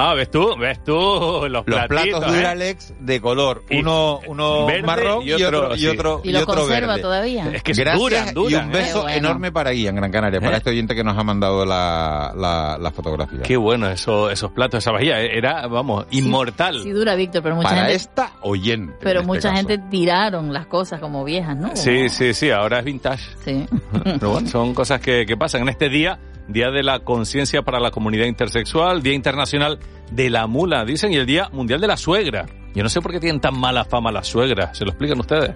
Ah, 0.00 0.14
ves 0.14 0.30
tú, 0.30 0.56
ves 0.56 0.82
tú 0.84 0.92
los, 1.50 1.50
Los 1.50 1.64
platitos, 1.64 2.20
platos 2.20 2.32
¿eh? 2.32 2.36
Duralex 2.36 2.94
de 3.00 3.20
color, 3.20 3.64
Y- 3.68 3.80
uno, 3.80 4.20
uno 4.26 4.66
verde 4.66 4.82
marrón 4.82 5.22
y 5.24 5.30
y 5.30 5.32
otro- 5.32 5.76
y 5.76 5.86
otro, 5.88 6.20
Y 6.24 6.34
otro 6.36 6.54
conserva 6.54 6.88
verde. 6.94 7.02
todavía. 7.02 7.50
Es 7.52 7.62
que 7.62 7.72
Gracias 7.72 7.98
duran, 7.98 8.34
duran, 8.34 8.52
y 8.52 8.54
un 8.68 8.74
¿eh? 8.76 8.78
beso 8.78 9.02
bueno. 9.02 9.16
enorme 9.16 9.52
para 9.52 9.70
Guía 9.72 9.90
en 9.90 9.96
Gran 9.96 10.12
Canaria, 10.12 10.40
para 10.40 10.54
¿Eh? 10.54 10.58
este 10.58 10.70
oyente 10.70 10.94
que 10.94 11.02
nos 11.02 11.18
ha 11.18 11.22
mandado 11.24 11.66
la, 11.66 12.32
la, 12.36 12.78
la 12.80 12.90
fotografía. 12.92 13.40
Qué 13.42 13.56
bueno 13.56 13.88
eso, 13.90 14.30
esos 14.30 14.52
platos, 14.52 14.78
esa 14.78 14.92
vajilla, 14.92 15.20
eh, 15.20 15.36
era, 15.36 15.66
vamos, 15.66 16.06
inmortal. 16.10 16.80
Sí 16.82 16.90
dura 16.90 17.14
Víctor, 17.16 17.42
pero 17.42 17.56
mucha 17.56 17.68
para 17.70 17.80
gente... 17.82 17.94
esta 17.94 18.32
oyente. 18.42 18.94
Pero 19.00 19.22
mucha 19.24 19.38
este 19.38 19.48
caso. 19.48 19.68
gente 19.68 19.78
tiraron 19.90 20.52
las 20.52 20.66
cosas 20.66 21.00
como 21.00 21.24
viejas, 21.24 21.56
¿no? 21.56 21.74
Sí, 21.74 22.08
sí, 22.08 22.32
sí, 22.34 22.50
ahora 22.50 22.78
es 22.78 22.84
vintage. 22.84 23.24
Sí. 23.44 23.66
Pero 24.04 24.30
bueno, 24.30 24.48
son 24.48 24.74
cosas 24.74 25.00
que, 25.00 25.26
que 25.26 25.36
pasan 25.36 25.62
en 25.62 25.70
este 25.70 25.88
día, 25.88 26.18
Día 26.48 26.70
de 26.70 26.82
la 26.82 27.00
Conciencia 27.00 27.62
para 27.62 27.78
la 27.78 27.90
Comunidad 27.90 28.26
Intersexual, 28.26 29.02
Día 29.02 29.14
Internacional 29.14 29.78
de 30.10 30.30
la 30.30 30.46
Mula, 30.46 30.84
dicen, 30.84 31.12
y 31.12 31.16
el 31.16 31.26
Día 31.26 31.48
Mundial 31.52 31.80
de 31.80 31.86
la 31.86 31.96
Suegra. 31.96 32.46
Yo 32.74 32.82
no 32.82 32.88
sé 32.88 33.00
por 33.00 33.12
qué 33.12 33.20
tienen 33.20 33.40
tan 33.40 33.58
mala 33.58 33.84
fama 33.84 34.10
las 34.10 34.26
suegras, 34.26 34.76
¿se 34.76 34.84
lo 34.84 34.90
explican 34.90 35.18
ustedes? 35.20 35.54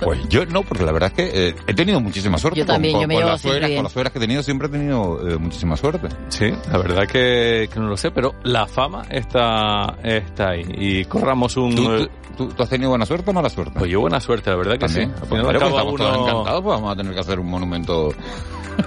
Pues 0.00 0.26
yo 0.28 0.46
no, 0.46 0.62
porque 0.62 0.84
la 0.84 0.92
verdad 0.92 1.12
es 1.14 1.14
que 1.14 1.48
eh, 1.48 1.54
he 1.66 1.74
tenido 1.74 2.00
muchísima 2.00 2.38
suerte. 2.38 2.60
Yo 2.60 2.66
también, 2.66 2.94
con, 2.94 3.02
yo 3.02 3.08
me 3.08 3.14
con 3.16 3.26
las 3.26 3.40
suegras, 3.40 3.68
bien. 3.68 3.78
con 3.78 3.84
las 3.84 3.92
suegras 3.92 4.12
que 4.12 4.18
he 4.18 4.20
tenido 4.20 4.42
siempre 4.42 4.68
he 4.68 4.70
tenido 4.70 5.28
eh, 5.28 5.36
muchísima 5.36 5.76
suerte. 5.76 6.08
Sí, 6.28 6.52
la 6.70 6.78
verdad 6.78 7.06
que, 7.06 7.68
que 7.72 7.80
no 7.80 7.88
lo 7.88 7.96
sé, 7.96 8.10
pero 8.10 8.34
la 8.44 8.66
fama 8.66 9.04
está, 9.10 9.96
está 10.02 10.50
ahí. 10.50 10.64
Y 10.78 11.04
corramos 11.04 11.56
un... 11.56 11.74
¿Tú, 11.74 11.84
tú, 11.84 12.08
tú- 12.36 12.48
tú 12.48 12.62
has 12.62 12.68
tenido 12.68 12.90
buena 12.90 13.06
suerte 13.06 13.30
o 13.30 13.34
mala 13.34 13.48
suerte? 13.50 13.78
Pues 13.78 13.90
yo 13.90 14.00
buena 14.00 14.20
suerte, 14.20 14.50
la 14.50 14.56
verdad 14.56 14.72
que 14.72 14.78
También. 14.78 15.08
sí. 15.08 15.12
Al 15.14 15.28
Pues, 15.28 15.42
final 15.42 15.44
pues 15.44 15.54
estamos 15.70 15.94
todos 15.96 16.16
uno- 16.18 16.28
encantados, 16.28 16.62
pues 16.62 16.74
vamos 16.76 16.92
a 16.92 16.96
tener 16.96 17.14
que 17.14 17.20
hacer 17.20 17.38
un 17.40 17.46
monumento, 17.50 18.14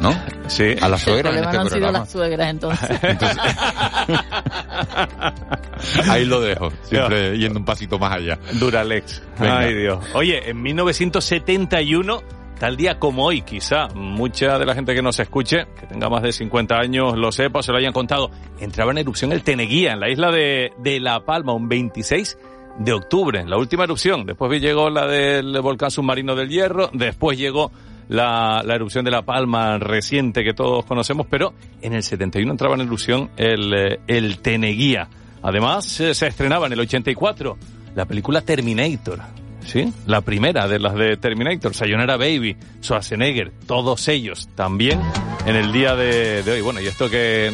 ¿no? 0.02 0.12
Sí. 0.48 0.76
A 0.82 0.88
las 0.88 1.06
El 1.08 1.14
suegras 1.14 1.36
en 1.36 1.44
este 1.44 1.56
no 1.58 1.62
han 1.62 1.70
sido 1.70 1.92
las 1.92 2.10
suegras, 2.12 2.50
entonces. 2.50 2.90
Ahí 6.10 6.26
lo 6.26 6.42
dejo, 6.42 6.72
siempre 6.84 7.38
yendo 7.38 7.60
un 7.60 7.66
pasito 7.66 8.00
más 8.00 8.14
allá. 8.14 8.40
Duralex. 8.54 9.22
Venga. 9.40 9.60
Ay, 9.60 9.74
Dios. 9.76 10.04
Oye, 10.14 10.50
en 10.50 10.62
1971, 10.62 12.22
tal 12.60 12.78
día 12.78 12.98
como 12.98 13.26
hoy, 13.26 13.42
quizá 13.42 13.88
mucha 13.94 14.58
de 14.58 14.66
la 14.66 14.74
gente 14.74 14.96
que 14.96 15.02
nos 15.02 15.20
escuche, 15.20 15.66
que 15.80 15.86
tenga 15.88 16.10
más 16.10 16.24
de 16.24 16.32
50 16.32 16.76
años, 16.76 17.18
lo 17.18 17.32
sepa, 17.32 17.62
se 17.62 17.72
lo 17.72 17.78
hayan 17.78 17.94
contado, 17.94 18.32
entraba 18.60 18.92
en 18.92 19.00
erupción 19.00 19.32
el 19.32 19.44
Teneguía, 19.44 19.94
en 19.94 20.00
la 20.00 20.10
isla 20.10 20.32
de, 20.32 20.72
de 20.78 21.00
La 21.00 21.24
Palma, 21.26 21.54
un 21.54 21.68
26 21.68 22.38
de 22.80 22.94
octubre, 22.94 23.44
la 23.46 23.58
última 23.58 23.84
erupción. 23.84 24.26
Después 24.26 24.62
llegó 24.62 24.90
la 24.90 25.08
del 25.08 25.60
volcán 25.62 25.92
submarino 25.92 26.36
del 26.36 26.50
Hierro, 26.50 26.90
después 26.94 27.38
llegó 27.38 27.72
la, 28.10 28.62
la 28.64 28.76
erupción 28.76 29.04
de 29.04 29.12
La 29.12 29.24
Palma 29.24 29.78
reciente 29.78 30.44
que 30.44 30.54
todos 30.54 30.86
conocemos, 30.86 31.28
pero 31.30 31.54
en 31.82 31.94
el 31.94 32.04
71 32.04 32.52
entraba 32.52 32.76
en 32.76 32.82
erupción 32.82 33.30
el, 33.38 33.74
eh, 33.74 34.00
el 34.08 34.40
Teneguía. 34.40 35.08
Además, 35.42 35.86
se 35.86 36.12
estrenaba 36.12 36.68
en 36.68 36.74
el 36.74 36.80
84 36.82 37.58
la 37.96 38.06
película 38.06 38.42
Terminator. 38.42 39.20
¿Sí? 39.66 39.92
La 40.06 40.22
primera 40.22 40.66
de 40.70 40.80
las 40.80 40.96
de 40.96 41.18
Terminator, 41.18 41.74
Sayonara 41.74 42.16
Baby, 42.16 42.56
Schwarzenegger, 42.82 43.52
todos 43.66 44.08
ellos 44.08 44.48
también 44.56 45.02
en 45.46 45.58
el 45.58 45.74
día 45.74 45.94
de 45.94 46.42
hoy. 46.50 46.62
Bueno, 46.62 46.80
y 46.80 46.88
esto 46.88 47.10
que 47.10 47.52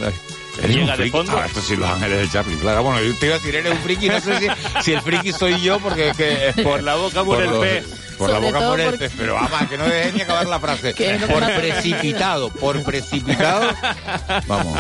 Eres 0.61 0.77
un 0.77 0.85
de 0.87 0.93
friki. 0.95 1.09
fondo. 1.11 1.31
Ah, 1.37 1.45
esto 1.45 1.61
sí, 1.61 1.75
Los 1.75 1.89
Ángeles 1.89 2.19
de 2.19 2.29
Charlie, 2.29 2.57
claro. 2.57 2.83
Bueno, 2.83 3.01
yo 3.01 3.13
te 3.17 3.25
iba 3.25 3.35
a 3.35 3.37
decir, 3.39 3.55
eres 3.55 3.71
un 3.71 3.77
friki, 3.79 4.07
no 4.09 4.19
sé 4.21 4.39
si, 4.39 4.47
si 4.83 4.93
el 4.93 5.01
friki 5.01 5.31
soy 5.31 5.59
yo, 5.61 5.79
porque 5.79 6.09
es 6.09 6.17
que... 6.17 6.53
Por 6.63 6.83
la 6.83 6.95
boca 6.95 7.23
muere 7.23 7.45
el 7.45 7.59
pez. 7.59 7.85
Por 8.17 8.29
la 8.29 8.37
boca 8.39 8.59
muere 8.59 8.83
el 8.83 8.89
porque- 8.91 9.05
pez, 9.09 9.13
pero 9.17 9.33
vamos, 9.33 9.69
que 9.69 9.77
no 9.77 9.85
dejes 9.85 10.13
ni 10.13 10.21
acabar 10.21 10.45
la 10.47 10.59
frase. 10.59 10.93
Por 11.27 11.43
precipitado, 11.55 12.49
por 12.51 12.83
precipitado. 12.83 13.73
Vamos. 14.47 14.77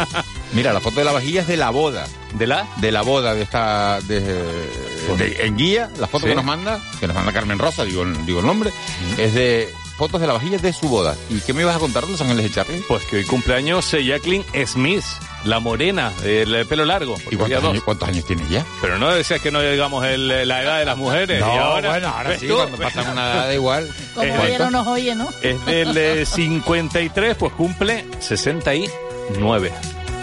Mira, 0.53 0.71
la 0.73 0.79
foto 0.79 0.99
de 0.99 1.05
la 1.05 1.11
vajilla 1.11 1.41
es 1.41 1.47
de 1.47 1.57
la 1.57 1.71
boda. 1.71 2.05
¿De 2.35 2.45
la? 2.47 2.67
De 2.77 2.91
la 2.91 3.01
boda 3.01 3.33
de 3.33 3.41
esta... 3.41 3.99
De, 4.01 4.19
de- 4.19 5.37
en 5.41 5.57
guía, 5.57 5.89
la 5.99 6.07
foto 6.07 6.23
Sí. 6.25 6.29
que 6.29 6.35
nos 6.35 6.45
manda, 6.45 6.79
que 6.99 7.07
nos 7.07 7.15
manda 7.15 7.33
Carmen 7.33 7.57
Rosa, 7.59 7.83
digo, 7.83 8.03
el- 8.03 8.25
digo 8.25 8.39
el 8.39 8.45
nombre, 8.45 8.71
es 9.17 9.33
de 9.33 9.73
fotos 9.97 10.21
de 10.21 10.27
la 10.27 10.33
vajilla 10.33 10.57
de 10.59 10.71
su 10.71 10.87
boda. 10.87 11.15
¿Y 11.29 11.39
qué 11.41 11.53
me 11.53 11.61
ibas 11.63 11.75
a 11.75 11.79
contar 11.79 12.07
Los 12.07 12.21
Ángeles 12.21 12.43
de 12.43 12.51
Charlie? 12.51 12.83
Pues 12.87 13.03
que 13.05 13.17
hoy 13.17 13.25
cumpleaños 13.25 13.91
eh, 13.95 14.05
Jacqueline 14.05 14.45
Smith, 14.67 15.03
la 15.45 15.59
morena, 15.59 16.11
del 16.21 16.65
pelo 16.65 16.85
largo. 16.85 17.15
¿Y 17.29 17.35
cuántos 17.35 17.63
años, 17.63 17.83
cuántos 17.83 18.09
años, 18.09 18.25
tiene 18.25 18.43
ya? 18.49 18.65
Pero 18.81 18.97
no 18.97 19.11
decías 19.11 19.41
que 19.41 19.51
no 19.51 19.61
digamos 19.61 20.05
el, 20.05 20.47
la 20.47 20.61
edad 20.61 20.79
de 20.79 20.85
las 20.85 20.97
mujeres. 20.97 21.39
No, 21.39 21.53
y 21.53 21.57
ahora, 21.57 21.89
bueno, 21.89 22.07
ahora 22.09 22.37
sí, 22.37 22.47
cuando 22.47 22.77
pasan 22.77 23.11
una 23.11 23.33
edad 23.33 23.51
igual. 23.51 23.89
Como 24.13 24.25
ella 24.25 24.59
no 24.59 24.71
nos 24.71 24.87
oye, 24.87 25.15
¿no? 25.15 25.29
Es 25.41 25.65
del 25.65 25.97
eh, 25.97 26.25
53, 26.25 27.35
pues 27.35 27.53
cumple 27.53 28.05
69. 28.19 29.71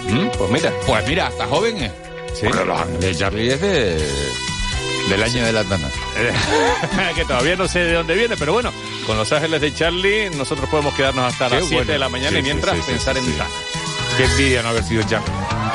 ¿Mm? 0.08 0.28
Pues 0.38 0.50
mira. 0.50 0.72
Pues 0.86 1.08
mira, 1.08 1.26
hasta 1.28 1.46
joven 1.46 1.76
es. 1.78 1.92
Sí. 2.34 2.46
Bueno, 2.46 2.64
Los 2.64 2.80
Ángeles 2.80 3.00
de 3.00 3.16
Charlie 3.16 3.48
es 3.52 3.60
de, 3.60 4.08
del 5.08 5.22
año 5.22 5.44
de 5.44 5.52
las 5.52 5.68
danas. 5.68 5.92
que 7.16 7.24
todavía 7.24 7.56
no 7.56 7.66
sé 7.68 7.80
de 7.80 7.94
dónde 7.94 8.14
viene, 8.14 8.36
pero 8.36 8.52
bueno, 8.52 8.72
con 9.06 9.16
Los 9.16 9.30
Ángeles 9.32 9.60
de 9.60 9.74
Charlie 9.74 10.30
nosotros 10.30 10.68
podemos 10.70 10.94
quedarnos 10.94 11.32
hasta 11.32 11.48
Qué 11.48 11.56
las 11.56 11.64
7 11.64 11.74
bueno. 11.76 11.92
de 11.92 11.98
la 11.98 12.08
mañana 12.08 12.30
Sí, 12.30 12.38
y 12.38 12.42
mientras 12.42 12.76
sí, 12.76 12.82
sí, 12.82 12.90
pensar 12.92 13.16
sí, 13.16 13.20
en 13.24 13.32
sí. 13.32 13.38
Tana. 13.38 13.50
Qué 14.20 14.26
envidia 14.26 14.62
no 14.62 14.68
haber 14.68 14.84
sido 14.84 15.02
Charlie. 15.04 15.69